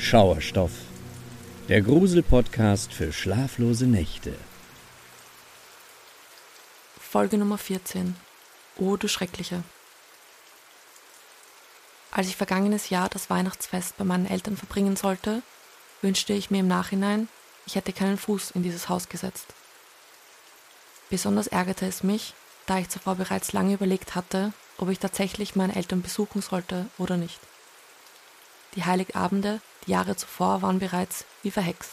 Schauerstoff, 0.00 0.72
der 1.68 1.82
Grusel-Podcast 1.82 2.92
für 2.92 3.12
schlaflose 3.12 3.86
Nächte. 3.86 4.34
Folge 6.98 7.36
Nummer 7.36 7.58
14. 7.58 8.16
Oh, 8.78 8.96
du 8.96 9.08
Schreckliche. 9.08 9.62
Als 12.10 12.28
ich 12.28 12.34
vergangenes 12.34 12.88
Jahr 12.88 13.10
das 13.10 13.28
Weihnachtsfest 13.28 13.98
bei 13.98 14.04
meinen 14.04 14.26
Eltern 14.26 14.56
verbringen 14.56 14.96
sollte, 14.96 15.42
wünschte 16.00 16.32
ich 16.32 16.50
mir 16.50 16.60
im 16.60 16.68
Nachhinein, 16.68 17.28
ich 17.66 17.74
hätte 17.74 17.92
keinen 17.92 18.16
Fuß 18.16 18.52
in 18.52 18.62
dieses 18.62 18.88
Haus 18.88 19.10
gesetzt. 19.10 19.48
Besonders 21.10 21.46
ärgerte 21.46 21.86
es 21.86 22.02
mich, 22.02 22.32
da 22.64 22.78
ich 22.78 22.88
zuvor 22.88 23.16
bereits 23.16 23.52
lange 23.52 23.74
überlegt 23.74 24.14
hatte, 24.14 24.54
ob 24.78 24.88
ich 24.88 24.98
tatsächlich 24.98 25.56
meine 25.56 25.76
Eltern 25.76 26.00
besuchen 26.00 26.40
sollte 26.40 26.86
oder 26.96 27.18
nicht. 27.18 27.38
Die 28.74 28.84
Heiligabende, 28.84 29.60
die 29.86 29.90
Jahre 29.90 30.16
zuvor, 30.16 30.62
waren 30.62 30.78
bereits 30.78 31.24
wie 31.42 31.50
verhext. 31.50 31.92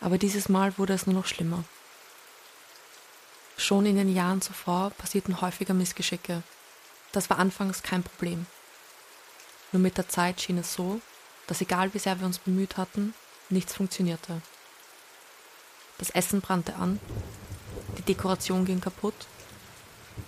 Aber 0.00 0.18
dieses 0.18 0.48
Mal 0.48 0.76
wurde 0.78 0.92
es 0.92 1.06
nur 1.06 1.14
noch 1.14 1.26
schlimmer. 1.26 1.64
Schon 3.56 3.86
in 3.86 3.96
den 3.96 4.14
Jahren 4.14 4.40
zuvor 4.42 4.90
passierten 4.90 5.40
häufiger 5.40 5.74
Missgeschicke. 5.74 6.42
Das 7.12 7.30
war 7.30 7.38
anfangs 7.38 7.82
kein 7.82 8.02
Problem. 8.02 8.46
Nur 9.72 9.82
mit 9.82 9.96
der 9.96 10.08
Zeit 10.08 10.40
schien 10.40 10.58
es 10.58 10.74
so, 10.74 11.00
dass 11.46 11.60
egal 11.60 11.92
wie 11.94 11.98
sehr 11.98 12.18
wir 12.20 12.26
uns 12.26 12.38
bemüht 12.38 12.76
hatten, 12.76 13.14
nichts 13.48 13.74
funktionierte. 13.74 14.40
Das 15.98 16.10
Essen 16.10 16.40
brannte 16.40 16.76
an, 16.76 17.00
die 17.96 18.02
Dekoration 18.02 18.64
ging 18.64 18.80
kaputt, 18.80 19.26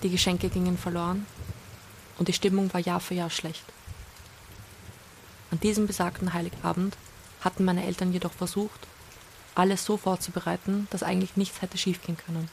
die 0.03 0.11
Geschenke 0.11 0.49
gingen 0.49 0.77
verloren 0.77 1.27
und 2.19 2.29
die 2.29 2.33
Stimmung 2.33 2.73
war 2.75 2.81
Jahr 2.81 3.01
für 3.01 3.15
Jahr 3.15 3.31
schlecht. 3.31 3.65
An 5.51 5.61
diesem 5.61 5.87
besagten 5.87 6.33
Heiligabend 6.33 6.97
hatten 7.41 7.65
meine 7.65 7.85
Eltern 7.87 8.13
jedoch 8.13 8.33
versucht, 8.33 8.87
alles 9.55 9.85
so 9.85 9.97
vorzubereiten, 9.97 10.87
dass 10.91 11.03
eigentlich 11.03 11.37
nichts 11.37 11.61
hätte 11.63 11.79
schiefgehen 11.79 12.17
können. 12.17 12.49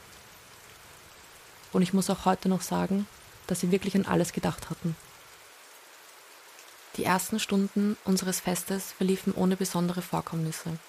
Und 1.73 1.81
ich 1.81 1.93
muss 1.93 2.09
auch 2.09 2.25
heute 2.25 2.49
noch 2.49 2.61
sagen, 2.61 3.07
dass 3.45 3.59
sie 3.59 3.71
wirklich 3.71 3.95
an 3.95 4.05
alles 4.05 4.33
gedacht 4.33 4.69
hatten. 4.69 4.95
Die 6.95 7.03
ersten 7.03 7.39
Stunden 7.39 7.95
unseres 8.05 8.39
Festes 8.39 8.91
verliefen 8.93 9.33
ohne 9.33 9.55
besondere 9.55 10.01
Vorkommnisse. 10.01 10.79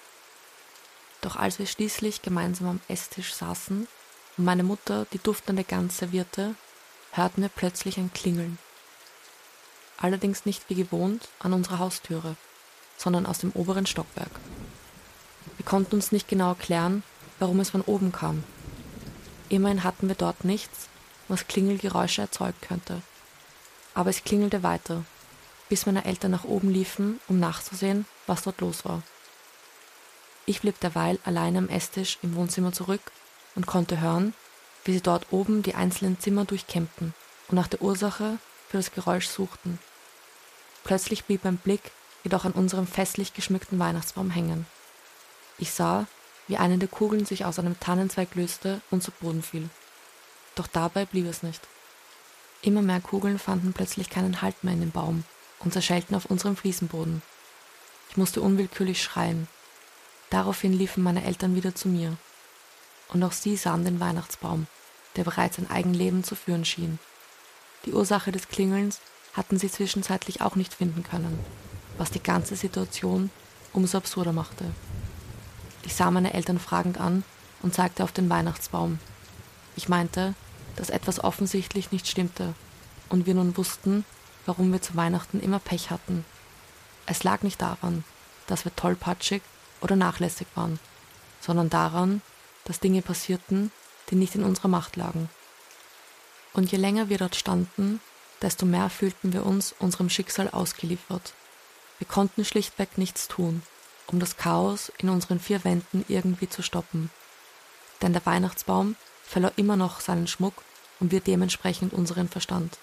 Doch 1.21 1.35
als 1.35 1.59
wir 1.59 1.67
schließlich 1.67 2.21
gemeinsam 2.23 2.67
am 2.67 2.81
Esstisch 2.87 3.33
saßen 3.33 3.87
und 4.37 4.45
meine 4.45 4.63
Mutter 4.63 5.05
die 5.13 5.19
duftende 5.19 5.63
Gans 5.63 5.97
servierte, 5.97 6.55
hörten 7.11 7.41
wir 7.43 7.49
plötzlich 7.49 7.97
ein 7.97 8.11
Klingeln. 8.13 8.57
Allerdings 9.99 10.45
nicht 10.45 10.69
wie 10.69 10.75
gewohnt 10.75 11.29
an 11.39 11.53
unserer 11.53 11.79
Haustüre, 11.79 12.35
sondern 12.97 13.25
aus 13.25 13.39
dem 13.39 13.51
oberen 13.51 13.85
Stockwerk. 13.85 14.31
Wir 15.57 15.65
konnten 15.65 15.95
uns 15.95 16.11
nicht 16.11 16.27
genau 16.27 16.49
erklären, 16.49 17.03
warum 17.37 17.59
es 17.59 17.69
von 17.69 17.81
oben 17.81 18.11
kam. 18.11 18.43
Immerhin 19.49 19.83
hatten 19.83 20.07
wir 20.07 20.15
dort 20.15 20.43
nichts, 20.45 20.87
was 21.27 21.47
Klingelgeräusche 21.47 22.21
erzeugen 22.21 22.59
könnte. 22.61 23.01
Aber 23.93 24.09
es 24.09 24.23
klingelte 24.23 24.63
weiter 24.63 25.03
bis 25.69 25.85
meine 25.85 26.03
Eltern 26.03 26.31
nach 26.31 26.43
oben 26.43 26.69
liefen, 26.69 27.21
um 27.27 27.39
nachzusehen, 27.39 28.05
was 28.27 28.41
dort 28.41 28.59
los 28.59 28.83
war. 28.83 29.03
Ich 30.45 30.61
blieb 30.61 30.79
derweil 30.79 31.19
allein 31.23 31.55
am 31.55 31.69
Esstisch 31.69 32.17
im 32.23 32.35
Wohnzimmer 32.35 32.73
zurück 32.73 33.11
und 33.55 33.67
konnte 33.67 34.01
hören, 34.01 34.33
wie 34.83 34.93
sie 34.93 35.01
dort 35.01 35.27
oben 35.31 35.61
die 35.61 35.75
einzelnen 35.75 36.19
Zimmer 36.19 36.45
durchkämmten 36.45 37.13
und 37.47 37.55
nach 37.55 37.67
der 37.67 37.81
Ursache 37.83 38.39
für 38.67 38.77
das 38.77 38.91
Geräusch 38.91 39.27
suchten. 39.27 39.77
Plötzlich 40.83 41.25
blieb 41.25 41.43
mein 41.43 41.57
Blick 41.57 41.91
jedoch 42.23 42.45
an 42.45 42.51
unserem 42.51 42.87
festlich 42.87 43.33
geschmückten 43.33 43.79
Weihnachtsbaum 43.79 44.29
hängen. 44.29 44.65
Ich 45.57 45.71
sah, 45.71 46.07
wie 46.47 46.57
eine 46.57 46.77
der 46.77 46.87
Kugeln 46.87 47.25
sich 47.25 47.45
aus 47.45 47.59
einem 47.59 47.79
Tannenzweig 47.79 48.35
löste 48.35 48.81
und 48.89 49.03
zu 49.03 49.11
Boden 49.11 49.43
fiel. 49.43 49.69
Doch 50.55 50.67
dabei 50.67 51.05
blieb 51.05 51.27
es 51.27 51.43
nicht. 51.43 51.61
Immer 52.61 52.81
mehr 52.81 52.99
Kugeln 52.99 53.39
fanden 53.39 53.71
plötzlich 53.73 54.09
keinen 54.09 54.41
Halt 54.41 54.63
mehr 54.63 54.73
in 54.73 54.81
dem 54.81 54.91
Baum 54.91 55.23
und 55.59 55.71
zerschellten 55.73 56.15
auf 56.15 56.25
unserem 56.25 56.55
Fliesenboden. 56.55 57.21
Ich 58.09 58.17
musste 58.17 58.41
unwillkürlich 58.41 59.01
schreien. 59.01 59.47
Daraufhin 60.29 60.73
liefen 60.73 61.03
meine 61.03 61.23
Eltern 61.23 61.55
wieder 61.55 61.75
zu 61.75 61.87
mir. 61.87 62.17
Und 63.09 63.23
auch 63.23 63.31
sie 63.31 63.55
sahen 63.55 63.85
den 63.85 63.99
Weihnachtsbaum, 63.99 64.67
der 65.15 65.23
bereits 65.23 65.57
ein 65.57 65.69
Eigenleben 65.69 66.23
zu 66.23 66.35
führen 66.35 66.65
schien. 66.65 66.99
Die 67.85 67.93
Ursache 67.93 68.31
des 68.31 68.47
Klingelns 68.49 68.99
hatten 69.39 69.57
sie 69.57 69.71
zwischenzeitlich 69.71 70.41
auch 70.41 70.55
nicht 70.55 70.73
finden 70.73 71.01
können, 71.01 71.39
was 71.97 72.11
die 72.11 72.21
ganze 72.21 72.57
Situation 72.57 73.31
umso 73.71 73.97
absurder 73.97 74.33
machte. 74.33 74.65
Ich 75.83 75.95
sah 75.95 76.11
meine 76.11 76.33
Eltern 76.33 76.59
fragend 76.59 76.99
an 76.99 77.23
und 77.61 77.73
zeigte 77.73 78.03
auf 78.03 78.11
den 78.11 78.29
Weihnachtsbaum. 78.29 78.99
Ich 79.77 79.87
meinte, 79.87 80.35
dass 80.75 80.89
etwas 80.89 81.23
offensichtlich 81.23 81.91
nicht 81.93 82.07
stimmte 82.07 82.53
und 83.07 83.25
wir 83.25 83.33
nun 83.33 83.55
wussten, 83.55 84.03
warum 84.45 84.73
wir 84.73 84.81
zu 84.81 84.97
Weihnachten 84.97 85.39
immer 85.39 85.59
Pech 85.59 85.89
hatten. 85.89 86.25
Es 87.05 87.23
lag 87.23 87.41
nicht 87.41 87.61
daran, 87.61 88.03
dass 88.45 88.65
wir 88.65 88.75
tollpatschig 88.75 89.41
oder 89.79 89.95
nachlässig 89.95 90.47
waren, 90.55 90.79
sondern 91.39 91.69
daran, 91.69 92.21
dass 92.65 92.81
Dinge 92.81 93.01
passierten, 93.01 93.71
die 94.09 94.15
nicht 94.15 94.35
in 94.35 94.43
unserer 94.43 94.67
Macht 94.67 94.97
lagen. 94.97 95.29
Und 96.51 96.71
je 96.73 96.77
länger 96.77 97.07
wir 97.07 97.17
dort 97.17 97.35
standen, 97.35 98.01
desto 98.41 98.65
mehr 98.65 98.89
fühlten 98.89 99.33
wir 99.33 99.45
uns 99.45 99.75
unserem 99.79 100.09
Schicksal 100.09 100.49
ausgeliefert. 100.49 101.33
Wir 101.97 102.07
konnten 102.07 102.45
schlichtweg 102.45 102.97
nichts 102.97 103.27
tun, 103.27 103.61
um 104.07 104.19
das 104.19 104.37
Chaos 104.37 104.91
in 104.97 105.09
unseren 105.09 105.39
vier 105.39 105.63
Wänden 105.63 106.05
irgendwie 106.07 106.49
zu 106.49 106.61
stoppen. 106.61 107.11
Denn 108.01 108.13
der 108.13 108.25
Weihnachtsbaum 108.25 108.95
verlor 109.25 109.51
immer 109.57 109.75
noch 109.75 109.99
seinen 109.99 110.27
Schmuck 110.27 110.63
und 110.99 111.11
wir 111.11 111.19
dementsprechend 111.19 111.93
unseren 111.93 112.29
Verstand. 112.29 112.77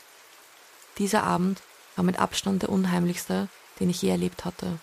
Dieser 0.99 1.25
Abend 1.25 1.63
war 1.97 2.05
mit 2.05 2.19
Abstand 2.19 2.63
der 2.63 2.69
unheimlichste, 2.69 3.49
den 3.81 3.91
ich 3.91 4.03
je 4.03 4.11
erlebt 4.11 4.45
hatte. 4.45 4.79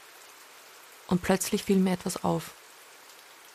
Und 1.08 1.22
plötzlich 1.22 1.64
fiel 1.64 1.78
mir 1.78 1.94
etwas 1.94 2.24
auf. 2.24 2.52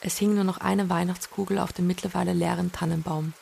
Es 0.01 0.17
hing 0.17 0.35
nur 0.35 0.45
noch 0.45 0.59
eine 0.59 0.89
Weihnachtskugel 0.89 1.59
auf 1.59 1.73
dem 1.73 1.87
mittlerweile 1.87 2.33
leeren 2.33 2.71
Tannenbaum. 2.71 3.35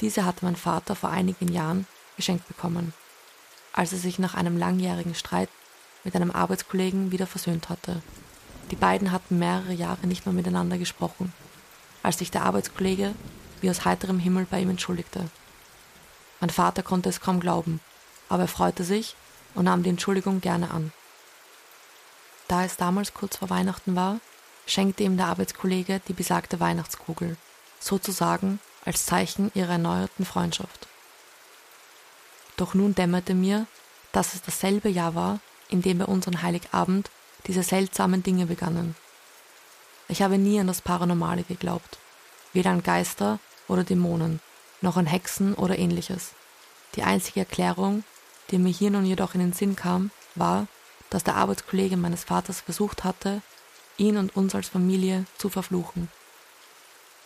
Diese 0.00 0.24
hatte 0.24 0.44
mein 0.44 0.56
Vater 0.56 0.96
vor 0.96 1.10
einigen 1.10 1.48
Jahren 1.48 1.86
geschenkt 2.20 2.46
bekommen, 2.48 2.92
als 3.72 3.92
er 3.92 3.98
sich 3.98 4.18
nach 4.18 4.34
einem 4.34 4.58
langjährigen 4.58 5.14
Streit 5.14 5.48
mit 6.04 6.14
einem 6.14 6.30
Arbeitskollegen 6.30 7.12
wieder 7.12 7.26
versöhnt 7.26 7.68
hatte. 7.68 8.02
Die 8.70 8.76
beiden 8.76 9.10
hatten 9.10 9.38
mehrere 9.38 9.72
Jahre 9.72 10.06
nicht 10.06 10.26
mehr 10.26 10.32
miteinander 10.32 10.78
gesprochen, 10.78 11.32
als 12.02 12.18
sich 12.18 12.30
der 12.30 12.44
Arbeitskollege 12.44 13.14
wie 13.60 13.68
aus 13.68 13.84
heiterem 13.84 14.18
Himmel 14.18 14.46
bei 14.48 14.60
ihm 14.60 14.70
entschuldigte. 14.70 15.28
Mein 16.40 16.50
Vater 16.50 16.82
konnte 16.82 17.08
es 17.08 17.20
kaum 17.20 17.40
glauben 17.40 17.80
aber 18.30 18.44
er 18.44 18.48
freute 18.48 18.84
sich 18.84 19.16
und 19.54 19.66
nahm 19.66 19.82
die 19.82 19.90
Entschuldigung 19.90 20.40
gerne 20.40 20.70
an. 20.70 20.92
Da 22.48 22.64
es 22.64 22.78
damals 22.78 23.12
kurz 23.12 23.36
vor 23.36 23.50
Weihnachten 23.50 23.94
war, 23.94 24.20
schenkte 24.66 25.02
ihm 25.02 25.18
der 25.18 25.26
Arbeitskollege 25.26 26.00
die 26.08 26.12
besagte 26.14 26.60
Weihnachtskugel, 26.60 27.36
sozusagen 27.80 28.60
als 28.84 29.04
Zeichen 29.04 29.50
ihrer 29.54 29.72
erneuerten 29.72 30.24
Freundschaft. 30.24 30.86
Doch 32.60 32.74
nun 32.74 32.94
dämmerte 32.94 33.32
mir, 33.32 33.66
dass 34.12 34.34
es 34.34 34.42
dasselbe 34.42 34.90
Jahr 34.90 35.14
war, 35.14 35.40
in 35.70 35.80
dem 35.80 35.96
bei 35.96 36.04
unseren 36.04 36.42
Heiligabend 36.42 37.10
diese 37.46 37.62
seltsamen 37.62 38.22
Dinge 38.22 38.44
begannen. 38.44 38.96
Ich 40.08 40.20
habe 40.20 40.36
nie 40.36 40.60
an 40.60 40.66
das 40.66 40.82
Paranormale 40.82 41.42
geglaubt, 41.42 41.96
weder 42.52 42.68
an 42.68 42.82
Geister 42.82 43.38
oder 43.66 43.82
Dämonen, 43.82 44.40
noch 44.82 44.98
an 44.98 45.06
Hexen 45.06 45.54
oder 45.54 45.78
ähnliches. 45.78 46.32
Die 46.96 47.02
einzige 47.02 47.40
Erklärung, 47.40 48.04
die 48.50 48.58
mir 48.58 48.72
hier 48.72 48.90
nun 48.90 49.06
jedoch 49.06 49.32
in 49.32 49.40
den 49.40 49.54
Sinn 49.54 49.74
kam, 49.74 50.10
war, 50.34 50.66
dass 51.08 51.24
der 51.24 51.36
Arbeitskollege 51.36 51.96
meines 51.96 52.24
Vaters 52.24 52.60
versucht 52.60 53.04
hatte, 53.04 53.40
ihn 53.96 54.18
und 54.18 54.36
uns 54.36 54.54
als 54.54 54.68
Familie 54.68 55.24
zu 55.38 55.48
verfluchen. 55.48 56.10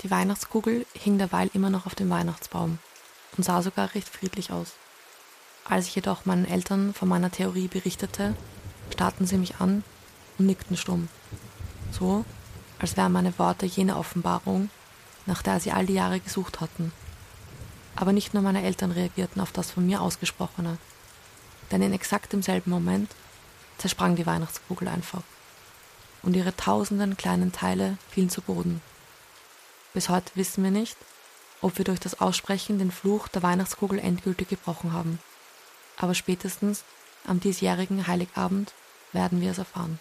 Die 0.03 0.13
Weihnachtskugel 0.13 0.87
hing 0.93 1.19
derweil 1.19 1.51
immer 1.55 1.71
noch 1.71 1.87
auf 1.87 1.97
dem 1.97 2.09
Weihnachtsbaum 2.09 2.79
und 3.37 3.43
sah 3.43 3.63
sogar 3.63 3.97
recht 3.97 4.09
friedlich 4.09 4.53
aus. 4.53 4.75
Als 5.65 5.87
ich 5.87 5.95
jedoch 5.95 6.27
meinen 6.27 6.45
Eltern 6.45 6.93
von 6.93 7.09
meiner 7.09 7.31
Theorie 7.31 7.69
berichtete, 7.69 8.37
starrten 8.93 9.27
sie 9.27 9.39
mich 9.39 9.57
an 9.57 9.83
und 10.39 10.47
nickten 10.47 10.77
stumm. 10.77 11.09
So, 11.91 12.25
als 12.79 12.97
wären 12.97 13.13
meine 13.13 13.39
Worte 13.39 13.65
jene 13.65 13.97
Offenbarung, 13.97 14.69
nach 15.27 15.43
der 15.43 15.61
sie 15.61 15.73
all 15.73 15.87
die 15.87 15.95
Jahre 15.95 16.21
gesucht 16.21 16.61
hatten. 16.61 16.93
Aber 17.97 18.13
nicht 18.13 18.35
nur 18.35 18.43
meine 18.43 18.63
Eltern 18.63 18.91
reagierten 18.91 19.41
auf 19.41 19.53
das 19.53 19.71
von 19.71 19.87
mir 19.87 20.03
Ausgesprochene, 20.03 20.77
denn 21.71 21.81
in 21.81 21.93
exakt 21.93 22.33
demselben 22.33 22.71
Moment 22.71 23.11
zersprang 23.79 24.17
die 24.17 24.27
Weihnachtskugel 24.27 24.89
einfach 24.89 25.23
und 26.23 26.37
ihre 26.37 26.55
tausenden 26.57 27.17
kleinen 27.17 27.53
Teile 27.53 27.97
fielen 28.11 28.31
zu 28.31 28.43
Boden. 28.43 28.83
Bis 29.93 30.09
heute 30.09 30.31
wissen 30.35 30.65
wir 30.65 30.71
nicht, 30.71 30.97
ob 31.61 31.79
wir 31.79 31.85
durch 31.85 32.01
das 32.01 32.21
Aussprechen 32.21 32.79
den 32.79 32.91
Fluch 32.91 33.29
der 33.29 33.43
Weihnachtskugel 33.43 33.99
endgültig 33.99 34.49
gebrochen 34.49 34.93
haben. 34.93 35.19
Aber 35.97 36.15
spätestens 36.15 36.85
am 37.27 37.41
diesjährigen 37.41 38.07
Heiligabend 38.07 38.73
werden 39.13 39.41
wir 39.41 39.51
es 39.51 39.59
erfahren. 39.59 39.99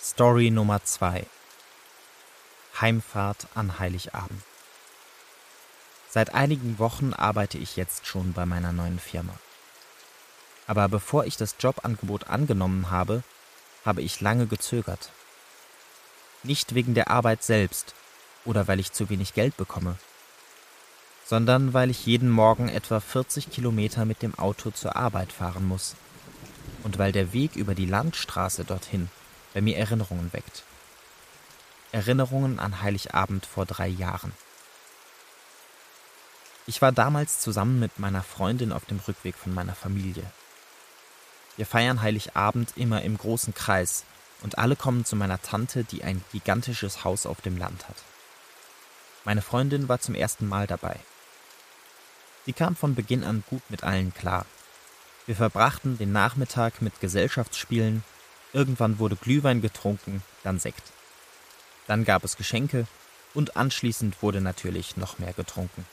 Story 0.00 0.50
Nummer 0.50 0.84
2 0.84 1.26
Heimfahrt 2.80 3.46
an 3.54 3.78
Heiligabend. 3.78 4.42
Seit 6.08 6.34
einigen 6.34 6.78
Wochen 6.78 7.12
arbeite 7.12 7.58
ich 7.58 7.76
jetzt 7.76 8.06
schon 8.06 8.32
bei 8.32 8.46
meiner 8.46 8.72
neuen 8.72 8.98
Firma. 8.98 9.34
Aber 10.66 10.88
bevor 10.88 11.24
ich 11.24 11.36
das 11.36 11.56
Jobangebot 11.58 12.28
angenommen 12.28 12.90
habe, 12.90 13.22
habe 13.84 14.02
ich 14.02 14.20
lange 14.20 14.46
gezögert. 14.46 15.10
Nicht 16.42 16.74
wegen 16.74 16.94
der 16.94 17.10
Arbeit 17.10 17.42
selbst 17.42 17.94
oder 18.44 18.68
weil 18.68 18.80
ich 18.80 18.92
zu 18.92 19.08
wenig 19.10 19.34
Geld 19.34 19.56
bekomme, 19.56 19.96
sondern 21.24 21.72
weil 21.72 21.90
ich 21.90 22.06
jeden 22.06 22.30
Morgen 22.30 22.68
etwa 22.68 23.00
40 23.00 23.50
Kilometer 23.50 24.04
mit 24.04 24.22
dem 24.22 24.38
Auto 24.38 24.70
zur 24.70 24.96
Arbeit 24.96 25.32
fahren 25.32 25.66
muss 25.66 25.96
und 26.82 26.98
weil 26.98 27.12
der 27.12 27.32
Weg 27.32 27.56
über 27.56 27.74
die 27.74 27.86
Landstraße 27.86 28.64
dorthin 28.64 29.08
bei 29.54 29.60
mir 29.60 29.78
Erinnerungen 29.78 30.32
weckt. 30.32 30.64
Erinnerungen 31.92 32.58
an 32.58 32.82
Heiligabend 32.82 33.46
vor 33.46 33.66
drei 33.66 33.86
Jahren. 33.86 34.32
Ich 36.66 36.82
war 36.82 36.92
damals 36.92 37.40
zusammen 37.40 37.78
mit 37.78 37.98
meiner 37.98 38.22
Freundin 38.22 38.72
auf 38.72 38.84
dem 38.84 38.98
Rückweg 38.98 39.36
von 39.36 39.54
meiner 39.54 39.74
Familie. 39.74 40.24
Wir 41.56 41.66
feiern 41.66 42.02
Heiligabend 42.02 42.72
immer 42.76 43.02
im 43.02 43.16
großen 43.16 43.54
Kreis 43.54 44.04
und 44.42 44.58
alle 44.58 44.74
kommen 44.74 45.04
zu 45.04 45.14
meiner 45.14 45.40
Tante, 45.40 45.84
die 45.84 46.02
ein 46.02 46.24
gigantisches 46.32 47.04
Haus 47.04 47.26
auf 47.26 47.40
dem 47.40 47.56
Land 47.56 47.88
hat. 47.88 47.96
Meine 49.24 49.42
Freundin 49.42 49.88
war 49.88 50.00
zum 50.00 50.14
ersten 50.14 50.48
Mal 50.48 50.66
dabei. 50.66 50.98
Sie 52.46 52.52
kam 52.52 52.76
von 52.76 52.94
Beginn 52.94 53.24
an 53.24 53.42
gut 53.48 53.62
mit 53.70 53.84
allen 53.84 54.12
klar. 54.12 54.46
Wir 55.26 55.36
verbrachten 55.36 55.96
den 55.96 56.12
Nachmittag 56.12 56.82
mit 56.82 57.00
Gesellschaftsspielen, 57.00 58.04
Irgendwann 58.54 59.00
wurde 59.00 59.16
Glühwein 59.16 59.60
getrunken, 59.60 60.22
dann 60.44 60.60
Sekt. 60.60 60.92
Dann 61.88 62.04
gab 62.04 62.22
es 62.22 62.36
Geschenke 62.36 62.86
und 63.34 63.56
anschließend 63.56 64.22
wurde 64.22 64.40
natürlich 64.40 64.96
noch 64.96 65.18
mehr 65.18 65.32
getrunken. 65.32 65.84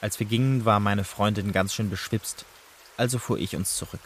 Als 0.00 0.20
wir 0.20 0.26
gingen, 0.26 0.64
war 0.64 0.78
meine 0.78 1.02
Freundin 1.02 1.52
ganz 1.52 1.74
schön 1.74 1.90
beschwipst, 1.90 2.44
also 2.96 3.18
fuhr 3.18 3.38
ich 3.38 3.56
uns 3.56 3.76
zurück. 3.76 4.00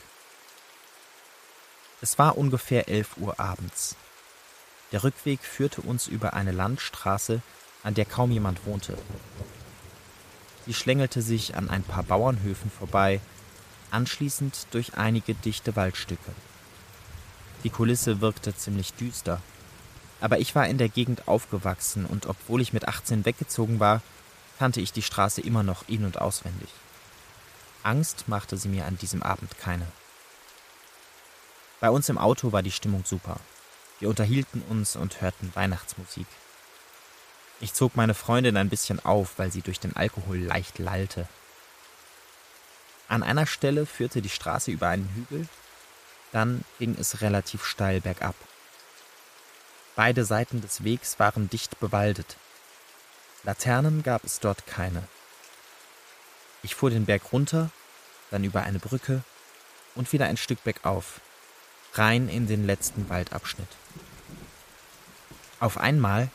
Es 2.01 2.19
war 2.19 2.39
ungefähr 2.39 2.89
elf 2.89 3.19
Uhr 3.19 3.39
abends. 3.39 3.97
Der 4.93 5.05
Rückweg 5.05 5.41
führte 5.45 5.83
uns 5.83 6.07
über 6.07 6.33
eine 6.33 6.53
Landstraße, 6.53 7.43
an 7.83 7.95
der 7.95 8.05
kaum 8.05 8.31
jemand 8.31 8.65
wohnte. 8.67 8.97
Sie 10.67 10.75
schlängelte 10.75 11.23
sich 11.23 11.57
an 11.57 11.69
ein 11.69 11.83
paar 11.83 12.05
Bauernhöfen 12.05 12.71
vorbei, 12.71 13.21
anschließend 13.91 14.69
durch 14.71 14.95
einige 14.95 15.35
dichte 15.35 15.75
Waldstücke. 15.75 16.31
Die 17.65 17.71
Kulisse 17.71 18.21
wirkte 18.21 18.57
ziemlich 18.57 18.95
düster. 18.95 19.41
Aber 20.21 20.39
ich 20.39 20.55
war 20.55 20.69
in 20.69 20.79
der 20.79 20.89
Gegend 20.89 21.27
aufgewachsen 21.27 22.07
und 22.07 22.27
obwohl 22.27 22.61
ich 22.61 22.73
mit 22.73 22.87
18 22.87 23.25
weggezogen 23.25 23.81
war, 23.81 24.03
kannte 24.59 24.81
ich 24.81 24.93
die 24.93 25.03
Straße 25.03 25.41
immer 25.41 25.65
noch 25.65 25.89
in- 25.89 26.05
und 26.05 26.21
auswendig. 26.21 26.69
Angst 27.83 28.29
machte 28.29 28.57
sie 28.57 28.69
mir 28.69 28.87
an 28.87 28.97
diesem 28.99 29.23
Abend 29.23 29.59
keine. 29.59 29.87
Bei 31.81 31.91
uns 31.91 32.09
im 32.09 32.19
Auto 32.19 32.53
war 32.53 32.63
die 32.63 32.71
Stimmung 32.71 33.05
super. 33.05 33.41
Wir 33.99 34.09
unterhielten 34.09 34.63
uns 34.69 34.95
und 34.95 35.21
hörten 35.21 35.51
Weihnachtsmusik. 35.55 36.27
Ich 37.63 37.73
zog 37.73 37.97
meine 37.97 38.13
Freundin 38.13 38.59
ein 38.59 38.69
bisschen 38.69 39.03
auf, 39.03 39.39
weil 39.39 39.51
sie 39.51 39.63
durch 39.63 39.81
den 39.81 39.97
Alkohol 39.97 40.37
leicht 40.37 40.79
lallte. 40.79 41.27
An 43.09 43.23
einer 43.23 43.47
Stelle 43.47 43.87
führte 43.87 44.21
die 44.21 44.29
Straße 44.29 44.71
über 44.71 44.89
einen 44.89 45.09
Hügel 45.15 45.49
dann 46.33 46.65
ging 46.79 46.97
es 46.99 47.21
relativ 47.21 47.65
steil 47.65 48.01
bergab. 48.01 48.35
Beide 49.95 50.25
Seiten 50.25 50.63
des 50.63 50.83
Wegs 50.83 51.19
waren 51.19 51.51
dicht 51.51 51.79
bewaldet. 51.79 52.37
Laternen 53.45 54.03
gab 54.03 54.25
es 54.25 54.41
dort 54.41 54.67
keine. 54.67 55.07
Ich 56.63 56.75
fuhr 56.75 56.91
den 56.91 57.05
Berg 57.05 57.33
runter, 57.33 57.71
dann 58.31 58.45
über 58.45 58.63
eine 58.63 58.79
Brücke 58.79 59.23
und 59.95 60.11
wieder 60.13 60.27
ein 60.27 60.39
Stück 60.39 60.65
bergauf, 60.65 61.21
rein 61.95 62.29
in 62.29 62.47
den 62.47 62.67
letzten 62.67 63.11
Waldabschnitt. 63.11 63.69
Auf 65.61 65.77
einmal, 65.77 66.31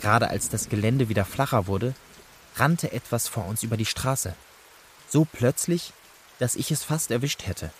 gerade 0.00 0.28
als 0.28 0.48
das 0.48 0.68
Gelände 0.68 1.08
wieder 1.08 1.24
flacher 1.24 1.66
wurde, 1.66 1.94
rannte 2.56 2.92
etwas 2.92 3.28
vor 3.28 3.46
uns 3.46 3.62
über 3.62 3.76
die 3.76 3.86
Straße. 3.86 4.34
So 5.08 5.24
plötzlich, 5.24 5.92
dass 6.38 6.56
ich 6.56 6.70
es 6.70 6.84
fast 6.84 7.10
erwischt 7.10 7.46
hätte. 7.46 7.70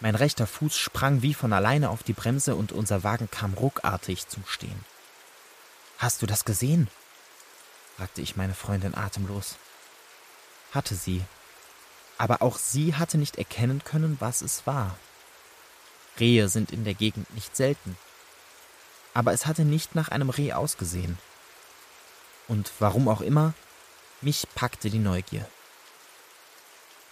Mein 0.00 0.14
rechter 0.14 0.46
Fuß 0.46 0.76
sprang 0.76 1.22
wie 1.22 1.34
von 1.34 1.52
alleine 1.52 1.90
auf 1.90 2.02
die 2.02 2.12
Bremse 2.12 2.56
und 2.56 2.72
unser 2.72 3.04
Wagen 3.04 3.30
kam 3.30 3.54
ruckartig 3.54 4.28
zum 4.28 4.44
Stehen. 4.46 4.84
Hast 5.98 6.22
du 6.22 6.26
das 6.26 6.44
gesehen? 6.44 6.88
fragte 7.96 8.20
ich 8.20 8.36
meine 8.36 8.54
Freundin 8.54 8.94
atemlos. 8.94 9.56
Hatte 10.72 10.96
sie. 10.96 11.22
Aber 12.18 12.42
auch 12.42 12.58
sie 12.58 12.96
hatte 12.96 13.18
nicht 13.18 13.38
erkennen 13.38 13.82
können, 13.84 14.16
was 14.20 14.42
es 14.42 14.66
war. 14.66 14.98
Rehe 16.18 16.48
sind 16.48 16.72
in 16.72 16.84
der 16.84 16.94
Gegend 16.94 17.32
nicht 17.34 17.56
selten. 17.56 17.96
Aber 19.14 19.32
es 19.32 19.46
hatte 19.46 19.64
nicht 19.64 19.94
nach 19.94 20.08
einem 20.08 20.28
Reh 20.28 20.52
ausgesehen. 20.52 21.18
Und 22.48 22.72
warum 22.78 23.08
auch 23.08 23.20
immer, 23.20 23.54
mich 24.20 24.46
packte 24.54 24.90
die 24.90 24.98
Neugier. 24.98 25.48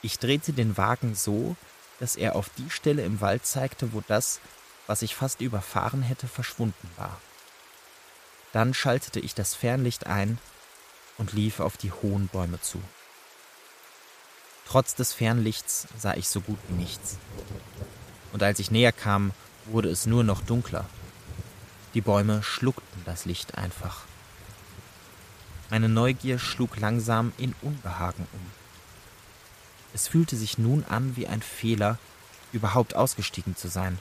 Ich 0.03 0.19
drehte 0.19 0.53
den 0.53 0.77
Wagen 0.77 1.15
so, 1.15 1.57
dass 2.01 2.17
er 2.17 2.35
auf 2.35 2.51
die 2.59 2.69
Stelle 2.69 3.05
im 3.05 3.21
Wald 3.21 3.47
zeigte, 3.47 3.93
wo 3.93 4.03
das, 4.07 4.41
was 4.89 5.03
ich 5.03 5.15
fast 5.15 5.41
überfahren 5.41 6.03
hätte, 6.03 6.27
verschwunden 6.27 6.91
war. 6.97 7.21
Dann 8.53 8.75
schaltete 8.75 9.21
ich 9.21 9.35
das 9.35 9.55
Fernlicht 9.55 10.07
ein 10.07 10.39
und 11.19 11.33
lief 11.33 11.61
auf 11.61 11.77
die 11.77 11.93
hohen 11.93 12.27
Bäume 12.29 12.61
zu. 12.61 12.83
Trotz 14.67 14.95
des 14.95 15.13
Fernlichts 15.13 15.87
sah 15.99 16.15
ich 16.15 16.29
so 16.29 16.41
gut 16.41 16.59
wie 16.69 16.75
nichts. 16.75 17.19
Und 18.33 18.43
als 18.43 18.59
ich 18.59 18.71
näher 18.71 18.93
kam, 18.93 19.33
wurde 19.67 19.91
es 19.91 20.07
nur 20.07 20.25
noch 20.25 20.43
dunkler. 20.43 20.87
Die 21.95 22.01
Bäume 22.01 22.43
schluckten 22.43 23.03
das 23.05 23.27
Licht 23.27 23.59
einfach. 23.59 24.03
Meine 25.69 25.89
Neugier 25.89 26.39
schlug 26.39 26.79
langsam 26.79 27.33
in 27.37 27.55
Unbehagen 27.61 28.27
um. 28.33 28.51
Es 29.95 30.09
fühlte 30.09 30.37
sich 30.37 30.57
nun 30.57 30.85
an 30.85 31.17
wie 31.17 31.27
ein 31.27 31.43
Fehler, 31.43 31.99
überhaupt 32.53 32.95
ausgestiegen 32.95 33.57
zu 33.57 33.69
sein. 33.69 33.99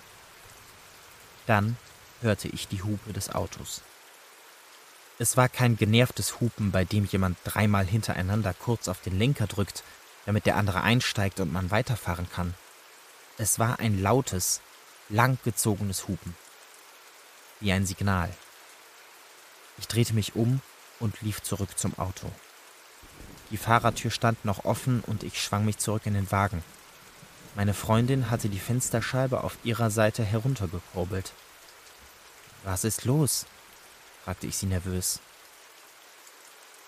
Dann 1.47 1.77
hörte 2.21 2.47
ich 2.47 2.67
die 2.67 2.83
Hupe 2.83 3.13
des 3.13 3.33
Autos. 3.33 3.81
Es 5.19 5.37
war 5.37 5.49
kein 5.49 5.75
genervtes 5.75 6.39
Hupen, 6.39 6.71
bei 6.71 6.85
dem 6.85 7.05
jemand 7.05 7.37
dreimal 7.43 7.85
hintereinander 7.85 8.53
kurz 8.53 8.87
auf 8.87 9.01
den 9.01 9.19
Lenker 9.19 9.47
drückt, 9.47 9.83
damit 10.25 10.45
der 10.45 10.55
andere 10.55 10.81
einsteigt 10.81 11.39
und 11.39 11.51
man 11.51 11.71
weiterfahren 11.71 12.29
kann. 12.29 12.53
Es 13.37 13.59
war 13.59 13.79
ein 13.79 14.01
lautes, 14.01 14.61
langgezogenes 15.09 16.07
Hupen. 16.07 16.35
Wie 17.61 17.71
ein 17.71 17.85
Signal. 17.85 18.35
Ich 19.77 19.87
drehte 19.87 20.13
mich 20.13 20.35
um 20.35 20.61
und 20.99 21.21
lief 21.21 21.43
zurück 21.43 21.77
zum 21.77 21.97
Auto. 21.99 22.29
Die 23.51 23.57
Fahrertür 23.57 24.09
stand 24.09 24.43
noch 24.45 24.65
offen 24.65 25.03
und 25.05 25.23
ich 25.23 25.41
schwang 25.41 25.63
mich 25.63 25.77
zurück 25.77 26.05
in 26.05 26.15
den 26.15 26.31
Wagen. 26.31 26.63
Meine 27.53 27.75
Freundin 27.75 28.31
hatte 28.31 28.49
die 28.49 28.59
Fensterscheibe 28.59 29.43
auf 29.43 29.57
ihrer 29.63 29.91
Seite 29.91 30.23
heruntergekurbelt. 30.23 31.33
Was 32.63 32.83
ist 32.83 33.05
los? 33.05 33.45
fragte 34.23 34.47
ich 34.47 34.57
sie 34.57 34.65
nervös. 34.65 35.19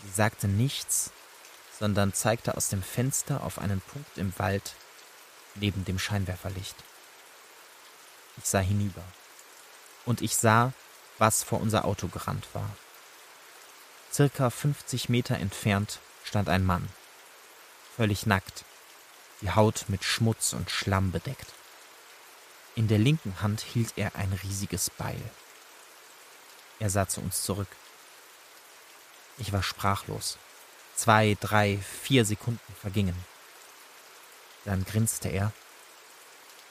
Sie 0.03 0.12
sagte 0.12 0.48
nichts, 0.48 1.12
sondern 1.80 2.13
zeigte 2.13 2.58
aus 2.58 2.70
dem 2.70 2.82
Fenster 2.82 3.44
auf 3.44 3.60
einen 3.60 3.82
Punkt 3.82 4.18
im 4.18 4.34
Wald 4.39 4.74
neben 5.53 5.86
dem 5.86 6.00
Scheinwerferlicht. 6.00 6.75
Ich 8.38 8.46
sah 8.46 8.60
hinüber 8.60 9.03
und 10.06 10.22
ich 10.22 10.36
sah, 10.36 10.74
was 11.18 11.44
vor 11.44 11.62
unser 11.62 11.86
Auto 11.86 12.08
gerannt 12.08 12.48
war. 12.54 12.70
Circa 14.12 14.50
50 14.50 15.10
Meter 15.10 15.38
entfernt 15.38 16.00
stand 16.24 16.50
ein 16.50 16.64
Mann, 16.64 16.88
völlig 17.96 18.26
nackt, 18.26 18.66
die 19.42 19.52
Haut 19.52 19.86
mit 19.88 20.04
Schmutz 20.04 20.54
und 20.54 20.70
Schlamm 20.70 21.12
bedeckt. 21.12 21.48
In 22.76 22.88
der 22.88 22.98
linken 22.98 23.42
Hand 23.42 23.62
hielt 23.62 23.94
er 23.98 24.16
ein 24.16 24.34
riesiges 24.44 24.90
Beil. 24.90 25.22
Er 26.80 26.90
sah 26.90 27.08
zu 27.08 27.22
uns 27.22 27.44
zurück. 27.44 27.68
Ich 29.38 29.54
war 29.54 29.64
sprachlos. 29.64 30.38
Zwei, 30.96 31.38
drei, 31.40 31.80
vier 32.04 32.26
Sekunden 32.26 32.76
vergingen. 32.80 33.16
Dann 34.66 34.86
grinste 34.86 35.30
er 35.30 35.52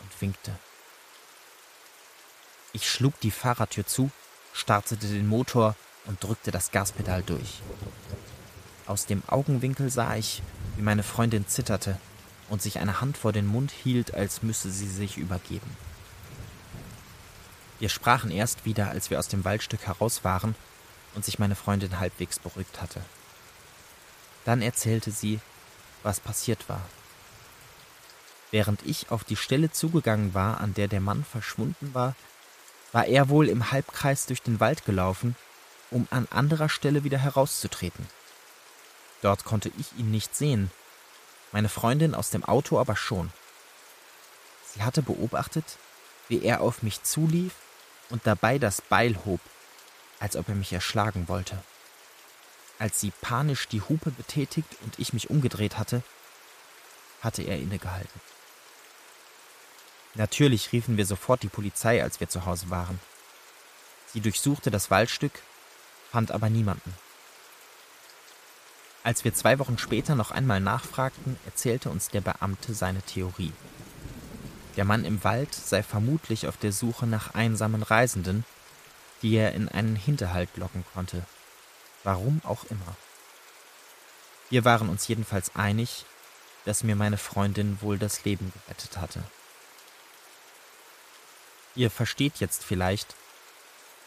und 0.01 0.21
winkte. 0.21 0.59
Ich 2.73 2.91
schlug 2.91 3.19
die 3.21 3.31
Fahrertür 3.31 3.87
zu, 3.87 4.11
startete 4.55 5.07
den 5.07 5.27
Motor 5.27 5.77
und 6.07 6.23
drückte 6.23 6.51
das 6.51 6.71
Gaspedal 6.71 7.23
durch. 7.23 7.61
Aus 8.87 9.07
dem 9.07 9.23
Augenwinkel 9.27 9.91
sah 9.91 10.17
ich, 10.17 10.43
wie 10.77 10.83
meine 10.83 11.03
Freundin 11.03 11.47
zitterte 11.47 11.99
und 12.49 12.63
sich 12.63 12.79
eine 12.79 13.01
Hand 13.01 13.17
vor 13.17 13.33
den 13.33 13.47
Mund 13.47 13.71
hielt, 13.71 14.15
als 14.15 14.43
müsse 14.43 14.71
sie 14.71 14.89
sich 14.89 15.19
übergeben. 15.19 15.77
Wir 17.79 17.89
sprachen 17.89 18.31
erst 18.31 18.65
wieder, 18.65 18.91
als 18.91 19.11
wir 19.11 19.19
aus 19.19 19.29
dem 19.29 19.45
Waldstück 19.45 19.87
heraus 19.87 20.25
waren 20.25 20.55
und 21.15 21.25
sich 21.25 21.39
meine 21.39 21.57
Freundin 21.57 21.99
halbwegs 21.99 22.39
beruhigt 22.39 22.81
hatte. 22.81 23.03
Dann 24.45 24.63
erzählte 24.63 25.11
sie, 25.11 25.41
was 26.03 26.21
passiert 26.21 26.69
war. 26.69 26.83
Während 28.51 28.83
ich 28.87 29.11
auf 29.11 29.25
die 29.25 29.37
Stelle 29.37 29.71
zugegangen 29.71 30.35
war, 30.35 30.61
an 30.61 30.75
der 30.75 30.89
der 30.89 31.01
Mann 31.01 31.25
verschwunden 31.25 31.95
war, 31.95 32.15
war 32.93 33.07
er 33.07 33.29
wohl 33.29 33.49
im 33.49 33.71
Halbkreis 33.73 34.27
durch 34.27 34.43
den 34.43 34.61
Wald 34.61 34.85
gelaufen, 34.85 35.37
um 35.91 36.07
an 36.11 36.29
anderer 36.31 36.69
Stelle 36.69 37.05
wieder 37.05 37.19
herauszutreten. 37.19 38.07
Dort 39.23 39.45
konnte 39.45 39.71
ich 39.79 39.99
ihn 39.99 40.11
nicht 40.11 40.35
sehen, 40.35 40.71
meine 41.53 41.69
Freundin 41.69 42.15
aus 42.15 42.31
dem 42.31 42.45
Auto 42.45 42.79
aber 42.79 42.97
schon. 42.97 43.31
Sie 44.67 44.83
hatte 44.83 45.03
beobachtet, 45.03 45.65
wie 46.29 46.43
er 46.43 46.63
auf 46.63 46.83
mich 46.83 47.03
zulief 47.03 47.53
und 48.09 48.27
dabei 48.27 48.59
das 48.59 48.81
Beil 48.81 49.19
hob, 49.25 49.41
als 50.19 50.37
ob 50.37 50.49
er 50.49 50.55
mich 50.55 50.73
erschlagen 50.73 51.29
wollte. 51.29 51.63
Als 52.79 53.01
sie 53.01 53.13
panisch 53.21 53.69
die 53.69 53.83
Hupe 53.83 54.11
betätigt 54.11 54.77
und 54.81 54.99
ich 54.99 55.13
mich 55.13 55.31
umgedreht 55.31 55.79
hatte, 55.79 56.03
hatte 57.21 57.43
er 57.43 57.59
innegehalten. 57.59 58.21
Natürlich 60.15 60.73
riefen 60.73 60.97
wir 60.97 61.07
sofort 61.07 61.43
die 61.43 61.49
Polizei, 61.49 62.03
als 62.03 62.21
wir 62.21 62.29
zu 62.29 62.45
Hause 62.45 62.71
waren. 62.71 63.01
Sie 64.13 64.21
durchsuchte 64.21 64.71
das 64.71 64.91
Waldstück, 64.91 65.33
fand 66.11 66.31
aber 66.31 66.51
niemanden. 66.51 66.95
Als 69.05 69.25
wir 69.25 69.35
zwei 69.35 69.59
Wochen 69.59 69.79
später 69.79 70.15
noch 70.15 70.31
einmal 70.31 70.61
nachfragten, 70.61 71.37
erzählte 71.47 71.91
uns 71.91 72.09
der 72.09 72.21
Beamte 72.21 72.75
seine 72.75 73.03
Theorie. 73.03 73.53
Der 74.77 74.85
Mann 74.85 75.05
im 75.05 75.25
Wald 75.25 75.55
sei 75.55 75.83
vermutlich 75.83 76.47
auf 76.47 76.57
der 76.57 76.73
Suche 76.73 77.07
nach 77.07 77.35
einsamen 77.35 77.83
Reisenden, 77.83 78.45
die 79.23 79.35
er 79.35 79.53
in 79.53 79.69
einen 79.69 79.97
Hinterhalt 79.97 80.57
locken 80.57 80.85
konnte. 80.95 81.25
Warum 82.05 82.41
auch 82.45 82.65
immer. 82.65 82.97
Wir 84.51 84.65
waren 84.65 84.89
uns 84.89 85.09
jedenfalls 85.09 85.57
einig, 85.57 86.05
dass 86.65 86.85
mir 86.85 86.97
meine 86.97 87.19
Freundin 87.19 87.81
wohl 87.81 87.99
das 87.99 88.25
Leben 88.25 88.53
gerettet 88.53 88.99
hatte. 88.99 89.23
Ihr 91.75 91.91
versteht 91.91 92.41
jetzt 92.41 92.65
vielleicht, 92.65 93.15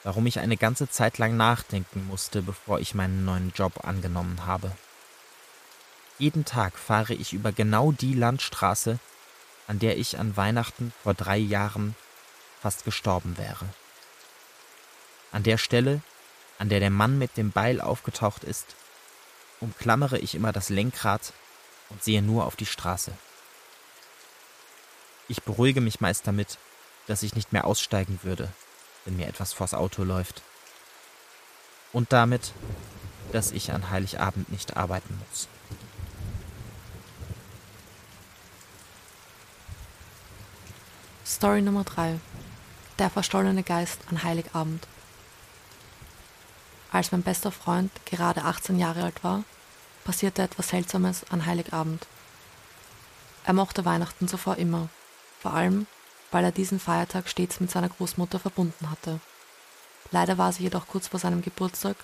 warum 0.03 0.27
ich 0.27 0.39
eine 0.39 0.57
ganze 0.57 0.87
Zeit 0.87 1.17
lang 1.17 1.35
nachdenken 1.35 2.05
musste, 2.05 2.41
bevor 2.41 2.79
ich 2.79 2.93
meinen 2.93 3.25
neuen 3.25 3.51
Job 3.55 3.85
angenommen 3.85 4.45
habe. 4.45 4.71
Jeden 6.19 6.45
Tag 6.45 6.77
fahre 6.77 7.13
ich 7.13 7.33
über 7.33 7.51
genau 7.51 7.91
die 7.91 8.13
Landstraße, 8.13 8.99
an 9.67 9.79
der 9.79 9.97
ich 9.97 10.19
an 10.19 10.37
Weihnachten 10.37 10.93
vor 11.01 11.15
drei 11.15 11.37
Jahren 11.37 11.95
fast 12.61 12.85
gestorben 12.85 13.37
wäre. 13.37 13.65
An 15.31 15.43
der 15.43 15.57
Stelle, 15.57 16.01
an 16.59 16.69
der 16.69 16.79
der 16.79 16.91
Mann 16.91 17.17
mit 17.17 17.35
dem 17.35 17.51
Beil 17.51 17.81
aufgetaucht 17.81 18.43
ist, 18.43 18.75
umklammere 19.59 20.19
ich 20.19 20.35
immer 20.35 20.51
das 20.51 20.69
Lenkrad 20.69 21.33
und 21.89 22.03
sehe 22.03 22.21
nur 22.21 22.45
auf 22.45 22.55
die 22.55 22.65
Straße. 22.65 23.11
Ich 25.27 25.41
beruhige 25.41 25.81
mich 25.81 25.99
meist 25.99 26.27
damit, 26.27 26.59
dass 27.07 27.23
ich 27.23 27.35
nicht 27.35 27.53
mehr 27.53 27.65
aussteigen 27.65 28.19
würde, 28.23 28.51
wenn 29.05 29.17
mir 29.17 29.27
etwas 29.27 29.53
vors 29.53 29.73
Auto 29.73 30.03
läuft. 30.03 30.41
Und 31.93 32.11
damit, 32.11 32.51
dass 33.31 33.51
ich 33.51 33.71
an 33.71 33.89
Heiligabend 33.89 34.51
nicht 34.51 34.75
arbeiten 34.77 35.21
muss. 35.29 35.47
Story 41.25 41.61
Nummer 41.61 41.83
3. 41.83 42.19
Der 42.99 43.09
verstollene 43.09 43.63
Geist 43.63 43.99
an 44.09 44.23
Heiligabend. 44.23 44.87
Als 46.91 47.11
mein 47.11 47.23
bester 47.23 47.51
Freund 47.51 47.91
gerade 48.05 48.43
18 48.43 48.79
Jahre 48.79 49.03
alt 49.03 49.23
war, 49.23 49.43
passierte 50.05 50.43
etwas 50.43 50.69
Seltsames 50.69 51.25
an 51.29 51.45
Heiligabend. 51.45 52.07
Er 53.43 53.53
mochte 53.53 53.83
Weihnachten 53.83 54.27
zuvor 54.27 54.55
immer, 54.57 54.87
vor 55.41 55.53
allem, 55.53 55.87
weil 56.35 56.43
er 56.43 56.51
diesen 56.51 56.81
Feiertag 56.81 57.29
stets 57.29 57.61
mit 57.61 57.71
seiner 57.71 57.87
Großmutter 57.87 58.39
verbunden 58.39 58.91
hatte. 58.91 59.21
Leider 60.11 60.37
war 60.37 60.51
sie 60.51 60.63
jedoch 60.63 60.85
kurz 60.85 61.07
vor 61.07 61.17
seinem 61.17 61.41
Geburtstag 61.41 61.95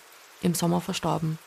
im 0.41 0.55
Sommer 0.55 0.79
verstorben. 0.79 1.37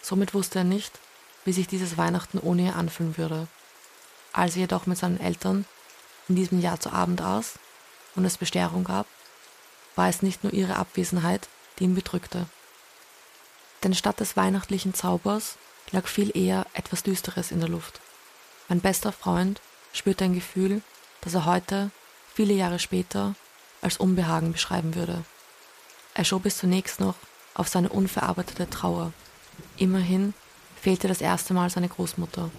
Somit 0.00 0.34
wusste 0.34 0.60
er 0.60 0.64
nicht, 0.64 1.00
wie 1.44 1.52
sich 1.52 1.66
dieses 1.66 1.98
Weihnachten 1.98 2.38
ohne 2.38 2.66
ihr 2.66 2.76
anfühlen 2.76 3.18
würde. 3.18 3.48
Als 4.32 4.54
er 4.54 4.60
jedoch 4.60 4.86
mit 4.86 4.98
seinen 4.98 5.18
Eltern 5.18 5.64
in 6.28 6.36
diesem 6.36 6.60
Jahr 6.60 6.78
zu 6.78 6.92
Abend 6.92 7.20
aß 7.20 7.54
und 8.14 8.24
es 8.24 8.38
Bestärung 8.38 8.84
gab, 8.84 9.08
war 9.96 10.08
es 10.08 10.22
nicht 10.22 10.44
nur 10.44 10.52
ihre 10.52 10.76
Abwesenheit, 10.76 11.48
die 11.80 11.84
ihn 11.86 11.96
bedrückte. 11.96 12.46
Denn 13.82 13.94
statt 13.94 14.20
des 14.20 14.36
weihnachtlichen 14.36 14.94
Zaubers 14.94 15.56
lag 15.90 16.06
viel 16.06 16.30
eher 16.36 16.66
etwas 16.74 17.02
Düsteres 17.02 17.50
in 17.50 17.58
der 17.58 17.68
Luft. 17.68 18.00
Mein 18.68 18.80
bester 18.80 19.10
Freund 19.10 19.60
spürte 19.92 20.22
ein 20.22 20.34
Gefühl, 20.34 20.82
das 21.28 21.34
er 21.34 21.44
heute, 21.44 21.90
viele 22.32 22.54
Jahre 22.54 22.78
später, 22.78 23.34
als 23.82 23.98
Unbehagen 23.98 24.52
beschreiben 24.52 24.94
würde. 24.94 25.26
Er 26.14 26.24
schob 26.24 26.46
es 26.46 26.56
zunächst 26.56 27.00
noch 27.00 27.16
auf 27.52 27.68
seine 27.68 27.90
unverarbeitete 27.90 28.70
Trauer. 28.70 29.12
Immerhin 29.76 30.32
fehlte 30.80 31.06
das 31.06 31.20
erste 31.20 31.52
Mal 31.52 31.68
seine 31.68 31.90
Großmutter. 31.90 32.50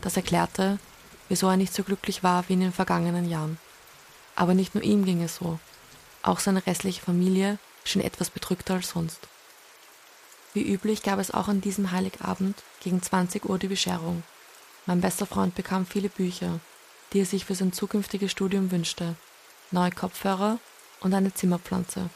Das 0.00 0.16
erklärte, 0.16 0.78
wieso 1.28 1.48
er 1.50 1.58
nicht 1.58 1.74
so 1.74 1.82
glücklich 1.82 2.22
war 2.22 2.48
wie 2.48 2.54
in 2.54 2.60
den 2.60 2.72
vergangenen 2.72 3.28
Jahren. 3.28 3.58
Aber 4.36 4.54
nicht 4.54 4.74
nur 4.74 4.82
ihm 4.82 5.04
ging 5.04 5.22
es 5.22 5.36
so. 5.36 5.58
Auch 6.22 6.38
seine 6.38 6.66
restliche 6.66 7.02
Familie 7.02 7.58
schien 7.84 8.00
etwas 8.00 8.30
bedrückter 8.30 8.72
als 8.72 8.88
sonst. 8.88 9.20
Wie 10.54 10.62
üblich 10.62 11.02
gab 11.02 11.18
es 11.18 11.30
auch 11.30 11.48
an 11.48 11.60
diesem 11.60 11.92
Heiligabend 11.92 12.62
gegen 12.80 13.02
20 13.02 13.44
Uhr 13.44 13.58
die 13.58 13.68
Bescherung. 13.68 14.22
Mein 14.86 15.02
bester 15.02 15.26
Freund 15.26 15.54
bekam 15.54 15.84
viele 15.84 16.08
Bücher, 16.08 16.58
die 17.12 17.20
er 17.20 17.26
sich 17.26 17.44
für 17.44 17.54
sein 17.54 17.72
zukünftiges 17.72 18.32
Studium 18.32 18.70
wünschte, 18.70 19.16
neue 19.70 19.90
Kopfhörer 19.90 20.58
und 21.00 21.14
eine 21.14 21.32
Zimmerpflanze. 21.32 22.10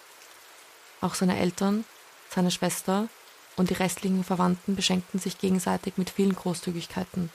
Auch 1.00 1.14
seine 1.14 1.38
Eltern, 1.38 1.84
seine 2.28 2.50
Schwester 2.50 3.08
und 3.56 3.70
die 3.70 3.74
restlichen 3.74 4.24
Verwandten 4.24 4.76
beschenkten 4.76 5.20
sich 5.20 5.38
gegenseitig 5.38 5.96
mit 5.96 6.10
vielen 6.10 6.34
Großzügigkeiten. 6.34 7.30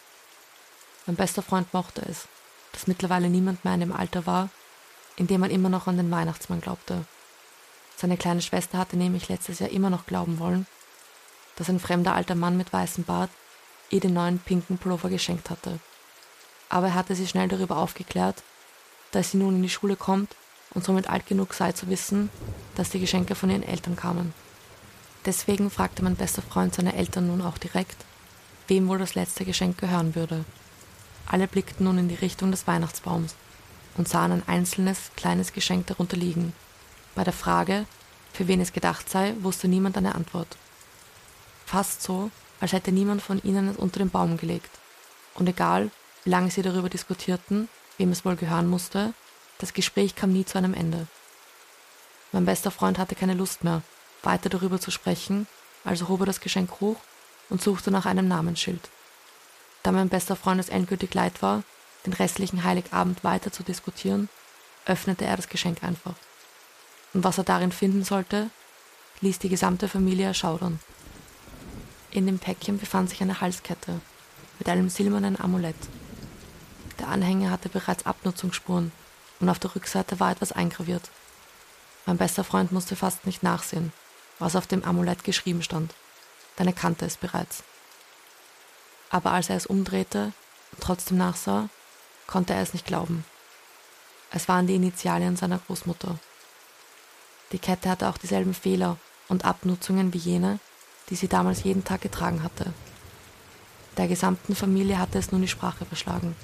Mein 1.05 1.15
bester 1.15 1.41
Freund 1.41 1.74
mochte 1.74 2.01
es, 2.01 2.27
dass 2.71 2.88
mittlerweile 2.88 3.29
niemand 3.29 3.63
mehr 3.63 3.75
in 3.75 3.81
dem 3.81 3.93
Alter 3.93 4.25
war, 4.25 4.50
in 5.15 5.27
dem 5.27 5.41
man 5.41 5.51
immer 5.51 5.69
noch 5.69 5.88
an 5.88 5.97
den 5.97 6.12
Weihnachtsmann 6.12 6.62
glaubte. 6.62 7.05
Seine 7.95 8.17
kleine 8.17 8.41
Schwester 8.41 8.77
hatte 8.77 8.97
nämlich 8.97 9.29
letztes 9.29 9.59
Jahr 9.59 9.69
immer 9.69 9.89
noch 9.89 10.05
glauben 10.05 10.39
wollen, 10.39 10.67
dass 11.55 11.69
ein 11.69 11.79
fremder 11.79 12.13
alter 12.13 12.35
Mann 12.35 12.57
mit 12.57 12.74
weißem 12.74 13.05
Bart 13.05 13.29
ihr 13.89 14.00
den 14.00 14.13
neuen 14.13 14.39
pinken 14.39 14.77
Pullover 14.77 15.09
geschenkt 15.09 15.50
hatte. 15.50 15.79
Aber 16.75 16.88
er 16.88 16.94
hatte 16.94 17.15
sie 17.15 17.25
schnell 17.25 17.48
darüber 17.48 17.77
aufgeklärt, 17.77 18.44
dass 19.12 19.32
sie 19.32 19.38
nun 19.38 19.55
in 19.55 19.63
die 19.63 19.70
Schule 19.70 19.96
kommt 19.96 20.36
und 20.72 20.84
somit 20.84 21.10
alt 21.10 21.25
genug 21.25 21.53
sei 21.53 21.72
zu 21.72 21.88
wissen, 21.89 22.29
dass 22.75 22.89
die 22.89 23.00
Geschenke 23.00 23.34
von 23.34 23.50
ihren 23.50 23.63
Eltern 23.63 23.96
kamen. 23.96 24.34
Deswegen 25.24 25.72
fragte 25.72 26.03
mein 26.03 26.17
bester 26.17 26.41
Freund 26.41 26.75
seine 26.75 26.94
Eltern 26.94 27.27
nun 27.27 27.41
auch 27.41 27.58
direkt, 27.58 27.96
wem 28.67 28.89
wohl 28.89 28.98
das 28.98 29.15
letzte 29.15 29.46
Geschenk 29.46 29.77
gehören 29.77 30.15
würde. 30.15 30.44
Alle 31.27 31.48
blickten 31.48 31.86
nun 31.86 31.98
in 31.98 32.10
die 32.10 32.15
Richtung 32.15 32.51
des 32.51 32.67
Weihnachtsbaums 32.67 33.36
und 33.96 34.10
sahen 34.10 34.34
ein 34.34 34.44
einzelnes 34.46 35.12
kleines 35.15 35.53
Geschenk 35.53 35.88
darunter 35.88 36.17
liegen. 36.17 36.51
Bei 37.15 37.24
der 37.24 37.32
Frage, 37.32 37.86
für 38.34 38.50
wen 38.50 38.60
es 38.60 38.74
gedacht 38.74 39.10
sei, 39.10 39.34
wusste 39.39 39.70
niemand 39.70 39.96
eine 39.96 40.13
Antwort. 40.13 40.58
Fast 41.65 42.03
so, 42.03 42.32
als 42.60 42.74
hätte 42.74 42.91
niemand 42.91 43.22
von 43.22 43.41
ihnen 43.44 43.70
es 43.70 43.77
unter 43.77 44.00
den 44.00 44.10
Baum 44.10 44.36
gelegt. 44.36 44.72
Und 45.36 45.48
egal, 45.48 45.89
wie 46.25 46.29
lange 46.32 46.51
sie 46.51 46.62
darüber 46.63 46.89
diskutierten, 46.89 47.70
wem 47.98 48.12
es 48.12 48.25
wohl 48.25 48.36
gehören 48.36 48.67
musste, 48.67 49.13
das 49.60 49.74
Gespräch 49.74 50.15
kam 50.15 50.34
nie 50.34 50.44
zu 50.44 50.58
einem 50.58 50.74
Ende. 50.74 51.08
Mein 52.32 52.46
bester 52.46 52.72
Freund 52.72 52.98
hatte 52.98 53.15
keine 53.15 53.36
Lust 53.36 53.63
mehr, 53.63 53.82
weiter 54.24 54.50
darüber 54.50 54.82
zu 54.82 54.91
sprechen, 54.91 55.48
also 55.86 56.10
hob 56.10 56.22
er 56.22 56.25
das 56.25 56.41
Geschenk 56.41 56.82
hoch 56.82 56.98
und 57.50 57.62
suchte 57.62 57.91
nach 57.91 58.05
einem 58.05 58.27
Namensschild. 58.27 58.89
Da 59.84 59.91
mein 59.91 60.10
bester 60.10 60.36
Freund 60.36 60.60
es 60.60 60.70
endgültig 60.70 61.13
leid 61.13 61.41
war, 61.41 61.63
den 62.05 62.13
restlichen 62.13 62.63
Heiligabend 62.63 63.24
weiter 63.24 63.51
zu 63.51 63.63
diskutieren, 63.63 64.29
öffnete 64.86 65.25
er 65.25 65.38
das 65.38 65.48
Geschenk 65.48 65.84
einfach. 65.84 66.15
Und 67.13 67.24
was 67.24 67.38
er 67.38 67.44
darin 67.44 67.72
finden 67.72 68.03
sollte, 68.03 68.50
ließ 69.22 69.39
die 69.39 69.50
gesamte 69.50 69.88
Familie 69.88 70.25
erschaudern. 70.25 70.79
In 72.12 72.25
dem 72.25 72.39
Päckchen 72.39 72.79
befand 72.79 73.10
sich 73.10 73.22
eine 73.22 73.41
Halskette 73.41 74.01
mit 74.60 74.67
einem 74.70 74.89
silbernen 74.89 75.39
Amulett. 75.39 75.75
Der 77.00 77.10
Anhänger 77.10 77.52
hatte 77.52 77.70
bereits 77.70 78.06
Abnutzungsspuren 78.06 78.92
und 79.40 79.50
auf 79.50 79.60
der 79.60 79.75
Rückseite 79.75 80.20
war 80.20 80.32
etwas 80.32 80.52
eingraviert. 80.52 81.10
Mein 82.06 82.18
bester 82.18 82.44
Freund 82.44 82.72
musste 82.72 82.96
fast 82.96 83.25
nicht 83.25 83.44
nachsehen, 83.44 83.92
was 84.40 84.56
auf 84.56 84.68
dem 84.68 84.84
Amulett 84.84 85.24
geschrieben 85.24 85.64
stand, 85.64 85.94
denn 86.58 86.68
er 86.68 86.74
kannte 86.74 87.06
es 87.06 87.18
bereits. 87.18 87.64
Aber 89.10 89.32
als 89.32 89.50
er 89.50 89.58
es 89.58 89.66
umdrehte 89.66 90.34
und 90.72 90.82
trotzdem 90.82 91.18
nachsah, 91.18 91.70
konnte 92.28 92.54
er 92.54 92.62
es 92.62 92.74
nicht 92.74 92.86
glauben. 92.86 93.25
Es 94.32 94.48
waren 94.48 94.68
die 94.68 94.75
Initialien 94.75 95.38
seiner 95.38 95.60
Großmutter. 95.60 96.18
Die 97.52 97.60
Kette 97.60 97.90
hatte 97.90 98.10
auch 98.10 98.18
dieselben 98.18 98.54
Fehler 98.54 98.98
und 99.28 99.46
Abnutzungen 99.46 100.14
wie 100.14 100.18
jene, 100.18 100.60
die 101.10 101.16
sie 101.16 101.28
damals 101.28 101.64
jeden 101.64 101.84
Tag 101.84 102.02
getragen 102.02 102.44
hatte. 102.44 102.74
Der 103.98 104.08
gesamten 104.08 104.56
Familie 104.56 105.00
hatte 105.00 105.20
es 105.20 105.32
nun 105.32 105.42
die 105.42 105.48
Sprache 105.48 105.86
verschlagen. 105.86 106.36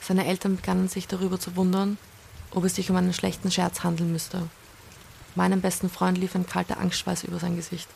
Seine 0.00 0.26
Eltern 0.26 0.56
begannen 0.56 0.88
sich 0.88 1.06
darüber 1.06 1.38
zu 1.38 1.56
wundern, 1.56 1.98
ob 2.52 2.64
es 2.64 2.74
sich 2.74 2.90
um 2.90 2.96
einen 2.96 3.12
schlechten 3.12 3.50
Scherz 3.50 3.82
handeln 3.82 4.12
müsste. 4.12 4.48
Meinem 5.34 5.60
besten 5.60 5.88
Freund 5.88 6.18
lief 6.18 6.34
ein 6.34 6.46
kalter 6.46 6.78
Angstschweiß 6.78 7.24
über 7.24 7.38
sein 7.38 7.56
Gesicht. 7.56 7.88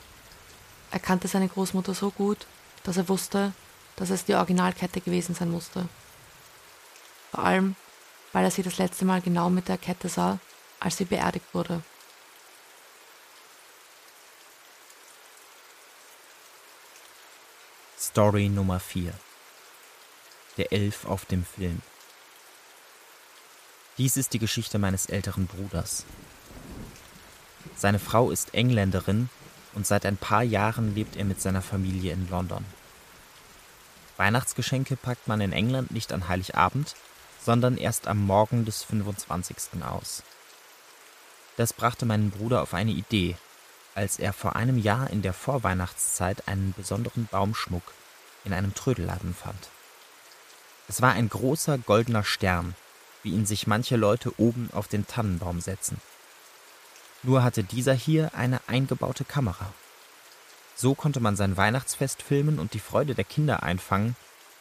Er 0.90 1.00
kannte 1.00 1.26
seine 1.26 1.48
Großmutter 1.48 1.94
so 1.94 2.10
gut, 2.10 2.46
dass 2.84 2.96
er 2.96 3.08
wusste, 3.08 3.52
dass 3.96 4.10
es 4.10 4.24
die 4.24 4.34
Originalkette 4.34 5.00
gewesen 5.00 5.34
sein 5.34 5.50
musste. 5.50 5.88
Vor 7.32 7.44
allem, 7.44 7.74
weil 8.32 8.44
er 8.44 8.50
sie 8.50 8.62
das 8.62 8.78
letzte 8.78 9.04
Mal 9.04 9.20
genau 9.20 9.50
mit 9.50 9.68
der 9.68 9.78
Kette 9.78 10.08
sah, 10.08 10.38
als 10.78 10.96
sie 10.96 11.04
beerdigt 11.04 11.46
wurde. 11.52 11.82
Story 17.98 18.48
Nummer 18.48 18.78
4 18.78 19.12
Der 20.58 20.72
Elf 20.72 21.06
auf 21.06 21.24
dem 21.24 21.44
Film 21.44 21.82
Dies 23.96 24.16
ist 24.16 24.32
die 24.32 24.40
Geschichte 24.40 24.78
meines 24.78 25.06
älteren 25.06 25.46
Bruders. 25.46 26.04
Seine 27.76 28.00
Frau 28.00 28.32
ist 28.32 28.52
Engländerin 28.52 29.28
und 29.74 29.86
seit 29.86 30.04
ein 30.04 30.16
paar 30.16 30.42
Jahren 30.42 30.96
lebt 30.96 31.16
er 31.16 31.24
mit 31.24 31.40
seiner 31.40 31.62
Familie 31.62 32.12
in 32.12 32.28
London. 32.28 32.64
Weihnachtsgeschenke 34.16 34.96
packt 34.96 35.28
man 35.28 35.40
in 35.40 35.52
England 35.52 35.92
nicht 35.92 36.12
an 36.12 36.28
Heiligabend, 36.28 36.96
sondern 37.40 37.76
erst 37.76 38.08
am 38.08 38.24
Morgen 38.24 38.64
des 38.64 38.82
25. 38.82 39.82
aus. 39.88 40.24
Das 41.56 41.72
brachte 41.72 42.04
meinen 42.04 42.30
Bruder 42.30 42.62
auf 42.62 42.74
eine 42.74 42.90
Idee, 42.90 43.36
als 43.94 44.18
er 44.18 44.32
vor 44.32 44.56
einem 44.56 44.78
Jahr 44.78 45.10
in 45.10 45.22
der 45.22 45.32
Vorweihnachtszeit 45.32 46.48
einen 46.48 46.74
besonderen 46.76 47.26
Baumschmuck 47.26 47.84
in 48.44 48.52
einem 48.52 48.74
Trödelladen 48.74 49.34
fand. 49.34 49.68
Es 50.88 51.00
war 51.00 51.12
ein 51.12 51.28
großer 51.28 51.78
goldener 51.78 52.24
Stern, 52.24 52.74
wie 53.24 53.30
ihn 53.30 53.46
sich 53.46 53.66
manche 53.66 53.96
Leute 53.96 54.38
oben 54.38 54.70
auf 54.72 54.86
den 54.86 55.06
Tannenbaum 55.06 55.60
setzen. 55.60 56.00
Nur 57.24 57.42
hatte 57.42 57.64
dieser 57.64 57.94
hier 57.94 58.30
eine 58.34 58.60
eingebaute 58.68 59.24
Kamera. 59.24 59.72
So 60.76 60.94
konnte 60.94 61.20
man 61.20 61.34
sein 61.34 61.56
Weihnachtsfest 61.56 62.22
filmen 62.22 62.58
und 62.58 62.74
die 62.74 62.80
Freude 62.80 63.14
der 63.14 63.24
Kinder 63.24 63.62
einfangen, 63.62 64.14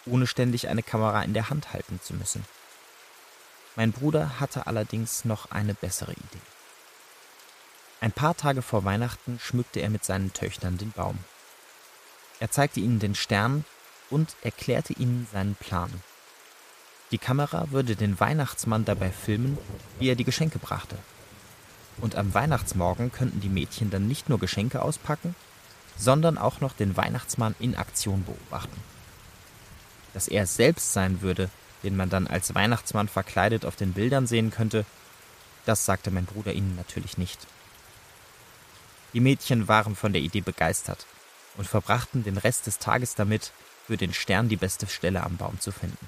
ohne 0.05 0.27
ständig 0.27 0.67
eine 0.69 0.83
Kamera 0.83 1.21
in 1.23 1.33
der 1.33 1.49
Hand 1.49 1.73
halten 1.73 1.99
zu 2.01 2.13
müssen. 2.13 2.45
Mein 3.75 3.91
Bruder 3.91 4.39
hatte 4.39 4.67
allerdings 4.67 5.25
noch 5.25 5.51
eine 5.51 5.73
bessere 5.73 6.13
Idee. 6.13 6.41
Ein 8.01 8.11
paar 8.11 8.35
Tage 8.35 8.61
vor 8.61 8.83
Weihnachten 8.83 9.39
schmückte 9.39 9.79
er 9.79 9.89
mit 9.89 10.03
seinen 10.03 10.33
Töchtern 10.33 10.77
den 10.77 10.91
Baum. 10.91 11.17
Er 12.39 12.51
zeigte 12.51 12.79
ihnen 12.79 12.99
den 12.99 13.15
Stern 13.15 13.65
und 14.09 14.35
erklärte 14.41 14.93
ihnen 14.93 15.27
seinen 15.31 15.55
Plan. 15.55 15.91
Die 17.13 17.19
Kamera 17.19 17.69
würde 17.69 17.95
den 17.95 18.19
Weihnachtsmann 18.19 18.85
dabei 18.85 19.11
filmen, 19.11 19.59
wie 19.99 20.09
er 20.09 20.15
die 20.15 20.23
Geschenke 20.23 20.57
brachte. 20.57 20.97
Und 22.01 22.15
am 22.15 22.33
Weihnachtsmorgen 22.33 23.11
könnten 23.11 23.39
die 23.39 23.49
Mädchen 23.49 23.91
dann 23.91 24.07
nicht 24.07 24.29
nur 24.29 24.39
Geschenke 24.39 24.81
auspacken, 24.81 25.35
sondern 25.95 26.39
auch 26.39 26.59
noch 26.59 26.73
den 26.73 26.97
Weihnachtsmann 26.97 27.53
in 27.59 27.75
Aktion 27.75 28.25
beobachten. 28.25 28.81
Dass 30.15 30.27
er 30.27 30.45
es 30.45 30.55
selbst 30.55 30.91
sein 30.91 31.21
würde, 31.21 31.51
den 31.83 31.95
man 31.95 32.09
dann 32.09 32.25
als 32.25 32.55
Weihnachtsmann 32.55 33.07
verkleidet 33.07 33.63
auf 33.63 33.75
den 33.75 33.93
Bildern 33.93 34.25
sehen 34.25 34.49
könnte, 34.49 34.83
das 35.67 35.85
sagte 35.85 36.09
mein 36.09 36.25
Bruder 36.25 36.53
ihnen 36.53 36.75
natürlich 36.75 37.19
nicht. 37.19 37.45
Die 39.13 39.19
Mädchen 39.19 39.67
waren 39.67 39.95
von 39.95 40.13
der 40.13 40.23
Idee 40.23 40.41
begeistert 40.41 41.05
und 41.57 41.67
verbrachten 41.67 42.23
den 42.23 42.37
Rest 42.37 42.65
des 42.65 42.79
Tages 42.79 43.13
damit, 43.13 43.51
für 43.85 43.97
den 43.97 44.15
Stern 44.15 44.49
die 44.49 44.55
beste 44.55 44.87
Stelle 44.87 45.21
am 45.21 45.37
Baum 45.37 45.59
zu 45.59 45.71
finden. 45.71 46.07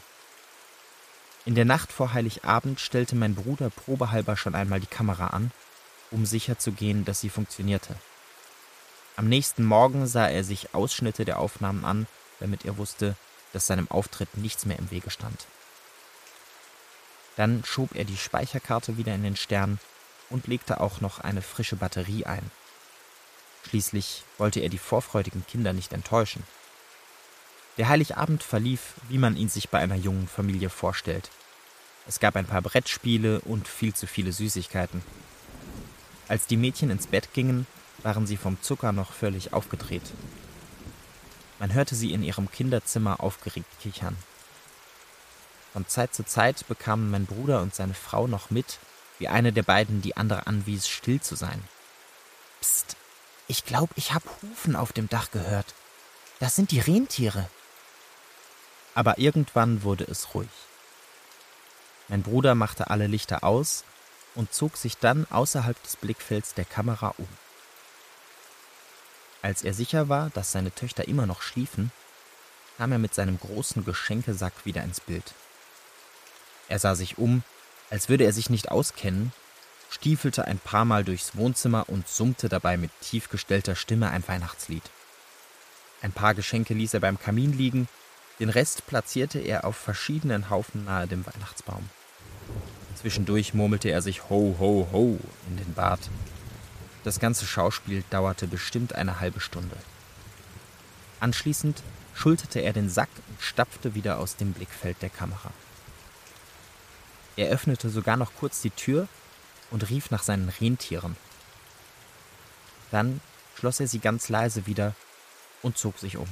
In 1.45 1.53
der 1.53 1.65
Nacht 1.65 1.91
vor 1.91 2.13
Heiligabend 2.13 2.79
stellte 2.79 3.15
mein 3.15 3.36
Bruder 3.36 3.69
probehalber 3.69 4.36
schon 4.36 4.55
einmal 4.55 4.79
die 4.79 4.88
Kamera 4.88 5.27
an, 5.27 5.51
um 6.10 6.25
sicherzugehen, 6.25 7.05
dass 7.05 7.21
sie 7.21 7.29
funktionierte. 7.29 7.95
Am 9.15 9.29
nächsten 9.29 9.63
Morgen 9.63 10.08
sah 10.08 10.27
er 10.27 10.43
sich 10.43 10.73
Ausschnitte 10.73 11.23
der 11.23 11.39
Aufnahmen 11.39 11.86
an, 11.86 12.08
damit 12.39 12.65
er 12.65 12.77
wusste, 12.77 13.15
dass 13.53 13.67
seinem 13.67 13.89
Auftritt 13.91 14.36
nichts 14.38 14.65
mehr 14.65 14.79
im 14.79 14.89
Wege 14.89 15.12
stand. 15.12 15.45
Dann 17.36 17.63
schob 17.63 17.95
er 17.95 18.05
die 18.05 18.17
Speicherkarte 18.17 18.97
wieder 18.97 19.13
in 19.13 19.23
den 19.23 19.36
Stern 19.36 19.79
und 20.31 20.47
legte 20.47 20.81
auch 20.81 20.99
noch 20.99 21.19
eine 21.19 21.43
frische 21.43 21.75
Batterie 21.75 22.25
ein. 22.25 22.49
Schließlich 23.67 24.23
wollte 24.39 24.62
er 24.62 24.69
die 24.69 24.79
vorfreudigen 24.79 25.45
Kinder 25.45 25.73
nicht 25.73 25.93
enttäuschen. 25.93 26.43
Der 27.77 27.89
Heiligabend 27.89 28.41
verlief, 28.41 28.93
wie 29.09 29.17
man 29.17 29.35
ihn 29.35 29.49
sich 29.49 29.69
bei 29.69 29.79
einer 29.79 29.95
jungen 29.95 30.27
Familie 30.27 30.69
vorstellt. 30.69 31.29
Es 32.07 32.19
gab 32.19 32.35
ein 32.35 32.45
paar 32.45 32.61
Brettspiele 32.61 33.41
und 33.41 33.67
viel 33.67 33.93
zu 33.93 34.07
viele 34.07 34.31
Süßigkeiten. 34.31 35.01
Als 36.27 36.47
die 36.47 36.57
Mädchen 36.57 36.89
ins 36.89 37.07
Bett 37.07 37.33
gingen, 37.33 37.67
waren 38.01 38.27
sie 38.27 38.38
vom 38.38 38.61
Zucker 38.61 38.91
noch 38.91 39.11
völlig 39.11 39.53
aufgedreht. 39.53 40.13
Man 41.59 41.73
hörte 41.73 41.95
sie 41.95 42.13
in 42.13 42.23
ihrem 42.23 42.49
Kinderzimmer 42.49 43.19
aufgeregt 43.21 43.69
kichern. 43.81 44.15
Von 45.73 45.88
Zeit 45.88 46.13
zu 46.13 46.23
Zeit 46.23 46.67
bekamen 46.67 47.11
mein 47.11 47.25
Bruder 47.25 47.61
und 47.61 47.75
seine 47.75 47.93
Frau 47.93 48.27
noch 48.27 48.49
mit, 48.49 48.79
wie 49.19 49.27
eine 49.27 49.51
der 49.51 49.63
beiden 49.63 50.01
die 50.01 50.15
andere 50.15 50.47
anwies, 50.47 50.88
still 50.88 51.19
zu 51.19 51.35
sein. 51.35 51.61
Psst, 52.61 52.95
ich 53.47 53.65
glaube, 53.65 53.93
ich 53.95 54.13
hab 54.13 54.23
Hufen 54.41 54.75
auf 54.75 54.93
dem 54.93 55.09
Dach 55.09 55.31
gehört. 55.31 55.73
Das 56.39 56.55
sind 56.55 56.71
die 56.71 56.79
Rentiere. 56.79 57.49
Aber 58.95 59.19
irgendwann 59.19 59.84
wurde 59.84 60.05
es 60.05 60.34
ruhig. 60.34 60.49
Mein 62.08 62.23
Bruder 62.23 62.55
machte 62.55 62.89
alle 62.89 63.08
Lichter 63.08 63.43
aus 63.43 63.84
und 64.36 64.53
zog 64.53 64.77
sich 64.77 64.97
dann 64.97 65.27
außerhalb 65.29 65.81
des 65.84 65.95
Blickfelds 65.95 66.53
der 66.53 66.65
Kamera 66.65 67.13
um. 67.17 67.27
Als 69.41 69.63
er 69.63 69.73
sicher 69.73 70.10
war, 70.10 70.31
dass 70.31 70.51
seine 70.51 70.73
Töchter 70.73 71.08
immer 71.08 71.27
noch 71.27 71.41
schliefen, 71.41 71.91
kam 72.77 72.91
er 72.91 72.97
mit 72.97 73.13
seinem 73.13 73.39
großen 73.39 73.86
Geschenkesack 73.86 74.65
wieder 74.65 74.84
ins 74.84 74.99
Bild. 74.99 75.34
Er 76.67 76.79
sah 76.79 76.95
sich 76.95 77.17
um, 77.17 77.43
als 77.89 78.10
würde 78.10 78.23
er 78.23 78.34
sich 78.34 78.49
nicht 78.49 78.71
auskennen, 78.71 79.31
stiefelte 79.89 80.45
ein 80.45 80.60
paar 80.60 80.86
Mal 80.86 81.03
durchs 81.03 81.36
Wohnzimmer 81.36 81.88
und 81.89 82.08
summte 82.08 82.49
dabei 82.49 82.75
mit 82.75 82.91
tief 83.01 83.29
gestellter 83.29 83.75
Stimme 83.75 84.10
ein 84.10 84.27
Weihnachtslied. 84.27 84.84
Ein 86.01 86.12
paar 86.12 86.34
Geschenke 86.34 86.73
ließ 86.73 86.93
er 86.93 86.99
beim 86.99 87.19
Kamin 87.19 87.53
liegen, 87.58 87.88
den 88.39 88.50
Rest 88.50 88.86
platzierte 88.88 89.39
er 89.39 89.65
auf 89.65 89.76
verschiedenen 89.76 90.50
Haufen 90.50 90.86
nahe 90.86 91.08
dem 91.08 91.26
Weihnachtsbaum. 91.26 91.89
Zwischendurch 92.95 93.54
murmelte 93.54 93.89
er 93.89 94.02
sich 94.02 94.30
Ho, 94.30 94.56
ho, 94.60 94.88
ho 94.91 95.19
in 95.50 95.58
den 95.58 95.74
Bart 95.74 96.10
das 97.06 97.19
ganze 97.19 97.45
Schauspiel 97.45 98.04
dauerte 98.10 98.48
bestimmt 98.48 98.95
eine 98.95 99.19
halbe 99.19 99.39
Stunde. 99.39 99.78
Anschließend 101.19 101.84
schulterte 102.15 102.62
er 102.62 102.74
den 102.74 102.89
Sack 102.89 103.10
und 103.30 103.39
stapfte 103.39 103.93
wieder 103.93 104.17
aus 104.17 104.38
dem 104.38 104.54
Blickfeld 104.54 105.00
der 105.04 105.12
Kamera. 105.12 105.52
Er 107.38 107.50
öffnete 107.50 107.91
sogar 107.91 108.17
noch 108.17 108.34
kurz 108.34 108.62
die 108.62 108.71
Tür 108.71 109.08
und 109.69 109.88
rief 109.91 110.10
nach 110.10 110.24
seinen 110.24 110.50
Rentieren. 110.50 111.15
Dann 112.89 113.21
schloss 113.56 113.80
er 113.80 113.88
sie 113.88 114.00
ganz 114.00 114.30
leise 114.30 114.65
wieder 114.65 114.95
und 115.62 115.78
zog 115.78 116.00
sich 116.00 116.17
um. 116.17 116.28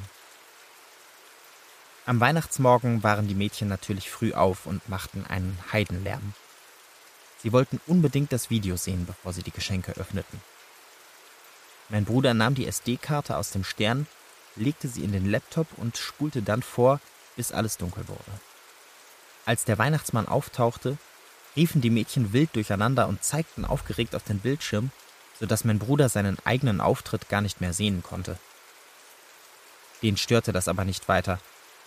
Am 2.06 2.20
Weihnachtsmorgen 2.20 3.02
waren 3.02 3.28
die 3.30 3.36
Mädchen 3.36 3.70
natürlich 3.70 4.10
früh 4.10 4.34
auf 4.34 4.66
und 4.66 4.90
machten 4.90 5.26
einen 5.26 5.58
Heidenlärm. 5.72 6.34
Sie 7.42 7.54
wollten 7.54 7.80
unbedingt 7.88 8.34
das 8.34 8.50
Video 8.50 8.76
sehen, 8.76 9.06
bevor 9.06 9.32
sie 9.32 9.44
die 9.44 9.52
Geschenke 9.52 9.94
öffneten. 9.94 10.42
Mein 11.88 12.04
Bruder 12.04 12.34
nahm 12.34 12.56
die 12.56 12.68
SD-Karte 12.68 13.38
aus 13.38 13.52
dem 13.52 13.64
Stern, 13.64 14.08
legte 14.56 14.90
sie 14.90 15.04
in 15.04 15.14
den 15.14 15.30
Laptop 15.30 15.68
und 15.78 15.98
spulte 15.98 16.42
dann 16.42 16.62
vor, 16.62 17.00
bis 17.38 17.52
alles 17.54 17.78
dunkel 17.78 18.08
wurde. 18.08 18.40
Als 19.46 19.64
der 19.64 19.78
Weihnachtsmann 19.78 20.28
auftauchte, 20.28 20.98
riefen 21.56 21.82
die 21.82 21.90
Mädchen 21.90 22.34
wild 22.34 22.54
durcheinander 22.56 23.08
und 23.08 23.24
zeigten 23.24 23.64
aufgeregt 23.64 24.16
auf 24.16 24.24
den 24.24 24.40
Bildschirm, 24.40 24.92
sodass 25.40 25.64
mein 25.64 25.80
Bruder 25.80 26.10
seinen 26.10 26.38
eigenen 26.44 26.82
Auftritt 26.82 27.30
gar 27.30 27.42
nicht 27.42 27.62
mehr 27.62 27.74
sehen 27.74 28.04
konnte. 28.04 28.38
Den 30.02 30.18
störte 30.18 30.52
das 30.52 30.68
aber 30.68 30.84
nicht 30.84 31.08
weiter. 31.08 31.40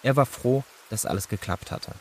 Er 0.07 0.15
war 0.15 0.25
froh, 0.25 0.63
dass 0.89 1.05
alles 1.05 1.27
geklappt 1.27 1.73
hatte. 1.73 1.93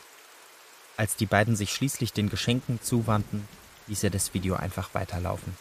Als 0.96 1.16
die 1.16 1.26
beiden 1.26 1.56
sich 1.56 1.72
schließlich 1.72 2.12
den 2.12 2.30
Geschenken 2.30 2.80
zuwandten, 2.80 3.48
ließ 3.88 4.04
er 4.04 4.10
das 4.10 4.32
Video 4.32 4.54
einfach 4.54 4.90
weiterlaufen. 4.94 5.58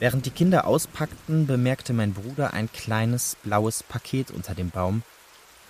Während 0.00 0.26
die 0.26 0.30
Kinder 0.30 0.66
auspackten, 0.66 1.46
bemerkte 1.46 1.94
mein 1.94 2.12
Bruder 2.12 2.52
ein 2.52 2.70
kleines 2.70 3.38
blaues 3.42 3.82
Paket 3.82 4.30
unter 4.30 4.54
dem 4.54 4.68
Baum, 4.68 5.02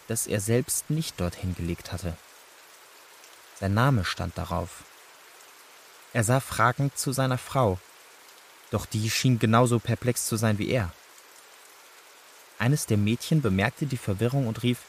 das 0.09 0.27
er 0.27 0.41
selbst 0.41 0.91
nicht 0.91 1.21
dorthin 1.21 1.55
gelegt 1.55 1.93
hatte. 1.93 2.17
Sein 3.61 3.75
Name 3.75 4.05
stand 4.05 4.37
darauf. 4.37 4.83
Er 6.13 6.25
sah 6.25 6.41
fragend 6.41 6.99
zu 6.99 7.13
seiner 7.13 7.39
Frau, 7.39 7.79
doch 8.73 8.87
die 8.87 9.09
schien 9.09 9.39
genauso 9.39 9.79
perplex 9.79 10.27
zu 10.27 10.35
sein 10.35 10.59
wie 10.59 10.71
er. 10.71 10.93
Eines 12.59 12.87
der 12.87 12.97
Mädchen 12.97 13.41
bemerkte 13.41 13.87
die 13.87 13.97
Verwirrung 13.97 14.49
und 14.49 14.65
rief 14.65 14.81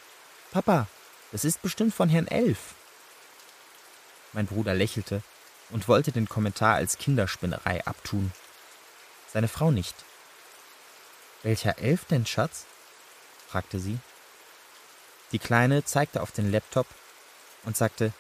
Papa, 0.54 0.86
das 1.32 1.46
ist 1.46 1.64
bestimmt 1.64 1.96
von 1.96 2.10
Herrn 2.10 2.28
Elf. 2.28 2.76
Mein 4.34 4.46
Bruder 4.46 4.76
lächelte 4.76 5.24
und 5.72 5.88
wollte 5.88 6.12
den 6.12 6.30
Kommentar 6.30 6.76
als 6.76 7.00
Kinderspinnerei 7.00 7.84
abtun. 7.88 8.32
Seine 9.34 9.48
Frau 9.48 9.72
nicht. 9.72 9.96
Welcher 11.42 11.80
Elf 11.80 12.06
denn, 12.06 12.28
Schatz? 12.28 12.66
fragte 13.48 13.80
sie. 13.80 13.98
Die 15.32 15.40
Kleine 15.40 15.86
zeigte 15.86 16.22
auf 16.22 16.32
den 16.32 16.52
Laptop 16.52 16.86
und 17.64 17.76
sagte, 17.76 18.14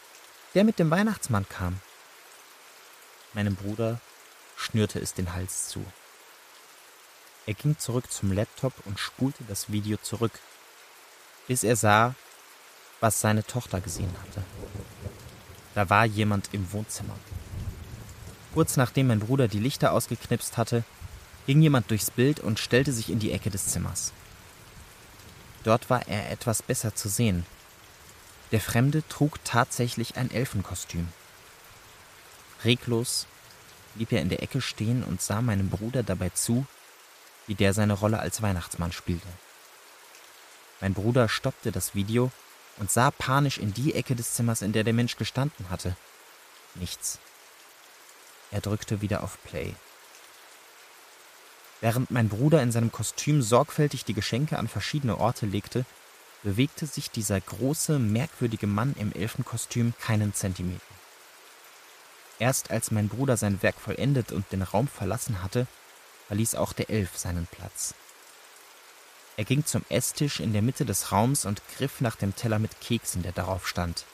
der 0.55 0.63
mit 0.63 0.79
dem 0.79 0.89
Weihnachtsmann 0.89 1.47
kam. 1.47 1.79
Meinem 3.33 3.55
Bruder 3.55 4.01
schnürte 4.57 4.97
es 4.97 5.13
den 5.13 5.33
Hals 5.33 5.67
zu. 5.67 5.85
Er 7.45 7.53
ging 7.53 7.77
zurück 7.77 8.11
zum 8.11 8.31
Laptop 8.31 8.73
und 8.85 8.99
spulte 8.99 9.43
das 9.43 9.71
Video 9.71 9.97
zurück, 9.97 10.39
bis 11.47 11.63
er 11.63 11.75
sah, 11.75 12.15
was 12.99 13.19
seine 13.19 13.43
Tochter 13.43 13.81
gesehen 13.81 14.13
hatte. 14.21 14.43
Da 15.75 15.89
war 15.89 16.05
jemand 16.05 16.49
im 16.53 16.71
Wohnzimmer. 16.71 17.15
Kurz 18.53 18.77
nachdem 18.77 19.07
mein 19.07 19.19
Bruder 19.19 19.47
die 19.47 19.59
Lichter 19.59 19.91
ausgeknipst 19.91 20.57
hatte, 20.57 20.83
ging 21.47 21.61
jemand 21.61 21.89
durchs 21.89 22.11
Bild 22.11 22.39
und 22.39 22.59
stellte 22.59 22.93
sich 22.93 23.09
in 23.09 23.19
die 23.19 23.31
Ecke 23.31 23.49
des 23.49 23.67
Zimmers. 23.67 24.13
Dort 25.63 25.89
war 25.89 26.07
er 26.07 26.31
etwas 26.31 26.61
besser 26.61 26.93
zu 26.95 27.09
sehen. 27.09 27.45
Der 28.51 28.61
Fremde 28.61 29.05
trug 29.07 29.43
tatsächlich 29.43 30.17
ein 30.17 30.29
Elfenkostüm. 30.29 31.07
Reglos 32.63 33.27
blieb 33.95 34.11
er 34.11 34.21
in 34.21 34.29
der 34.29 34.43
Ecke 34.43 34.61
stehen 34.61 35.03
und 35.03 35.21
sah 35.21 35.41
meinem 35.41 35.69
Bruder 35.69 36.03
dabei 36.03 36.29
zu, 36.29 36.65
wie 37.47 37.55
der 37.55 37.73
seine 37.73 37.93
Rolle 37.93 38.19
als 38.19 38.41
Weihnachtsmann 38.41 38.91
spielte. 38.91 39.27
Mein 40.83 40.93
Bruder 40.93 41.29
stoppte 41.29 41.71
das 41.71 41.95
Video 41.95 42.29
und 42.75 42.91
sah 42.91 43.09
panisch 43.09 43.57
in 43.57 43.73
die 43.73 43.95
Ecke 43.95 44.17
des 44.17 44.33
Zimmers, 44.33 44.61
in 44.61 44.73
der 44.73 44.83
der 44.83 44.91
Mensch 44.91 45.15
gestanden 45.15 45.69
hatte. 45.69 45.95
Nichts. 46.75 47.19
Er 48.51 48.59
drückte 48.59 48.99
wieder 48.99 49.23
auf 49.23 49.41
Play. 49.45 49.75
Während 51.79 52.11
mein 52.11 52.27
Bruder 52.27 52.61
in 52.61 52.73
seinem 52.73 52.91
Kostüm 52.91 53.41
sorgfältig 53.41 54.03
die 54.03 54.13
Geschenke 54.13 54.59
an 54.59 54.67
verschiedene 54.67 55.17
Orte 55.19 55.45
legte, 55.45 55.85
bewegte 56.43 56.85
sich 56.85 57.09
dieser 57.09 57.39
große, 57.39 57.97
merkwürdige 57.97 58.67
Mann 58.67 58.93
im 58.99 59.13
Elfenkostüm 59.13 59.93
keinen 60.01 60.33
Zentimeter. 60.33 60.81
Erst 62.39 62.71
als 62.71 62.91
mein 62.91 63.07
Bruder 63.07 63.37
sein 63.37 63.63
Werk 63.63 63.79
vollendet 63.79 64.33
und 64.33 64.51
den 64.51 64.63
Raum 64.63 64.89
verlassen 64.89 65.43
hatte, 65.43 65.65
verließ 66.27 66.55
auch 66.55 66.73
der 66.73 66.89
Elf 66.89 67.15
seinen 67.15 67.47
Platz. 67.47 67.95
Er 69.35 69.45
ging 69.45 69.65
zum 69.65 69.83
Esstisch 69.89 70.39
in 70.39 70.53
der 70.53 70.61
Mitte 70.61 70.85
des 70.85 71.11
Raums 71.11 71.45
und 71.45 71.61
griff 71.75 72.01
nach 72.01 72.15
dem 72.15 72.35
Teller 72.35 72.59
mit 72.59 72.79
Keksen, 72.81 73.23
der 73.23 73.31
darauf 73.31 73.67
stand. 73.67 74.05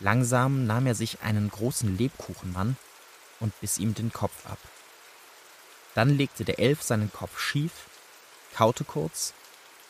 Langsam 0.00 0.66
nahm 0.66 0.86
er 0.86 0.94
sich 0.94 1.22
einen 1.22 1.50
großen 1.50 1.98
Lebkuchenmann 1.98 2.76
und 3.40 3.58
biss 3.60 3.78
ihm 3.78 3.94
den 3.94 4.12
Kopf 4.12 4.46
ab. 4.46 4.58
Dann 5.94 6.16
legte 6.16 6.44
der 6.44 6.60
Elf 6.60 6.82
seinen 6.82 7.12
Kopf 7.12 7.40
schief, 7.40 7.72
kaute 8.54 8.84
kurz 8.84 9.34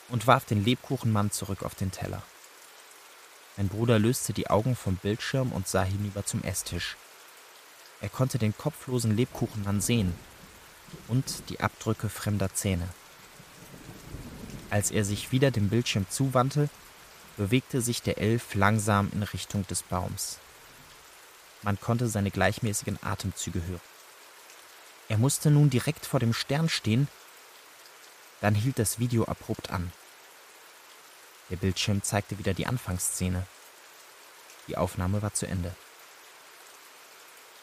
und 0.09 0.26
warf 0.26 0.46
den 0.46 0.64
Lebkuchenmann 0.64 1.31
zurück 1.31 1.62
auf 1.62 1.74
den 1.74 1.92
Teller. 1.92 2.22
Mein 3.59 3.68
Bruder 3.68 3.98
löste 3.98 4.33
die 4.33 4.48
Augen 4.48 4.76
vom 4.76 4.96
Bildschirm 4.96 5.52
und 5.52 5.68
sah 5.68 5.83
hinüber 5.83 6.24
zum 6.24 6.42
Esstisch. 6.42 6.96
Er 8.00 8.09
konnte 8.09 8.38
den 8.38 8.57
kopflosen 8.57 9.14
Lebkuchenmann 9.14 9.83
sehen 9.83 10.14
und 11.09 11.50
die 11.50 11.61
Abdrücke 11.61 12.09
fremder 12.09 12.54
Zähne. 12.54 12.88
Als 14.70 14.90
er 14.90 15.04
sich 15.04 15.33
wieder 15.33 15.50
dem 15.50 15.68
Bildschirm 15.68 16.07
zuwandte, 16.11 16.68
bewegte 17.37 17.81
sich 17.81 18.02
der 18.02 18.18
Elf 18.18 18.54
langsam 18.54 19.11
in 19.12 19.22
Richtung 19.22 19.66
des 19.66 19.83
Baums. 19.83 20.38
Man 21.62 21.81
konnte 21.81 22.09
seine 22.09 22.31
gleichmäßigen 22.31 22.98
Atemzüge 23.02 23.64
hören. 23.64 23.81
Er 25.09 25.18
musste 25.18 25.50
nun 25.50 25.70
direkt 25.70 26.04
vor 26.04 26.20
dem 26.20 26.35
Stern 26.35 26.68
stehen, 26.68 27.09
dann 28.40 28.54
hielt 28.54 28.78
das 28.78 28.98
Video 28.98 29.24
abrupt 29.24 29.70
an. 29.70 29.92
Der 31.50 31.57
Bildschirm 31.57 32.02
zeigte 32.02 32.38
wieder 32.38 32.54
die 32.54 32.66
Anfangsszene. 32.66 33.46
Die 34.68 34.76
Aufnahme 34.76 35.22
war 35.22 35.33
zu 35.33 35.46
Ende. 35.46 35.74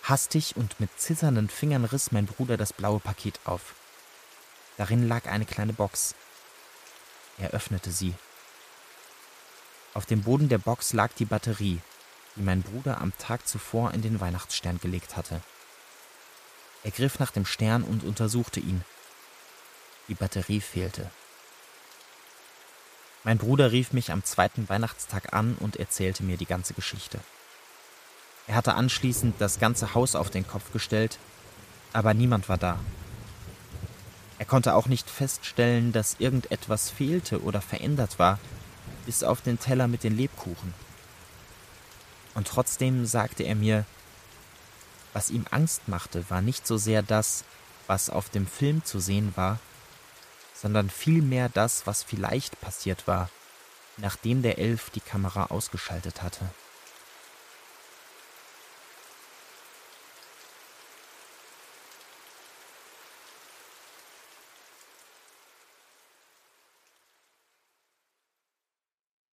Hastig 0.03 0.55
und 0.55 0.79
mit 0.79 0.89
zitternden 0.99 1.49
Fingern 1.49 1.85
riss 1.85 2.11
mein 2.11 2.25
Bruder 2.25 2.57
das 2.57 2.73
blaue 2.73 2.99
Paket 2.99 3.39
auf. 3.45 3.75
Darin 4.77 5.07
lag 5.07 5.27
eine 5.27 5.45
kleine 5.45 5.73
Box. 5.73 6.15
Er 7.37 7.51
öffnete 7.51 7.91
sie. 7.91 8.13
Auf 9.93 10.05
dem 10.05 10.23
Boden 10.23 10.49
der 10.49 10.57
Box 10.57 10.93
lag 10.93 11.13
die 11.13 11.25
Batterie, 11.25 11.79
die 12.35 12.41
mein 12.41 12.61
Bruder 12.63 12.99
am 12.99 13.17
Tag 13.17 13.47
zuvor 13.47 13.93
in 13.93 14.01
den 14.01 14.19
Weihnachtsstern 14.19 14.79
gelegt 14.79 15.15
hatte. 15.15 15.41
Er 16.83 16.91
griff 16.91 17.19
nach 17.19 17.31
dem 17.31 17.45
Stern 17.45 17.83
und 17.83 18.03
untersuchte 18.03 18.59
ihn. 18.59 18.83
Die 20.07 20.15
Batterie 20.15 20.61
fehlte. 20.61 21.09
Mein 23.23 23.39
Bruder 23.39 23.71
rief 23.71 23.91
mich 23.91 24.11
am 24.11 24.23
zweiten 24.23 24.69
Weihnachtstag 24.69 25.33
an 25.33 25.55
und 25.59 25.77
erzählte 25.77 26.23
mir 26.23 26.37
die 26.37 26.45
ganze 26.45 26.75
Geschichte. 26.75 27.19
Er 28.47 28.55
hatte 28.55 28.75
anschließend 28.75 29.41
das 29.41 29.59
ganze 29.59 29.95
Haus 29.95 30.13
auf 30.13 30.29
den 30.29 30.45
Kopf 30.45 30.71
gestellt, 30.71 31.17
aber 31.91 32.13
niemand 32.13 32.49
war 32.49 32.59
da. 32.59 32.79
Er 34.37 34.45
konnte 34.45 34.75
auch 34.75 34.87
nicht 34.87 35.09
feststellen, 35.09 35.91
dass 35.91 36.17
irgendetwas 36.19 36.89
fehlte 36.89 37.41
oder 37.41 37.61
verändert 37.61 38.19
war, 38.19 38.39
bis 39.05 39.23
auf 39.23 39.41
den 39.41 39.59
Teller 39.59 39.87
mit 39.87 40.03
den 40.03 40.17
Lebkuchen. 40.17 40.73
Und 42.33 42.47
trotzdem 42.47 43.05
sagte 43.05 43.43
er 43.43 43.55
mir, 43.55 43.85
was 45.13 45.29
ihm 45.29 45.45
Angst 45.51 45.87
machte, 45.87 46.29
war 46.29 46.41
nicht 46.41 46.67
so 46.67 46.75
sehr 46.75 47.01
das, 47.01 47.45
was 47.87 48.09
auf 48.09 48.29
dem 48.29 48.45
Film 48.45 48.83
zu 48.83 48.99
sehen 48.99 49.31
war, 49.35 49.59
sondern 50.53 50.89
vielmehr 50.89 51.47
das, 51.47 51.87
was 51.87 52.03
vielleicht 52.03 52.59
passiert 52.59 53.07
war, 53.07 53.29
nachdem 53.97 54.41
der 54.41 54.57
Elf 54.57 54.89
die 54.89 54.99
Kamera 54.99 55.45
ausgeschaltet 55.45 56.21
hatte. 56.21 56.49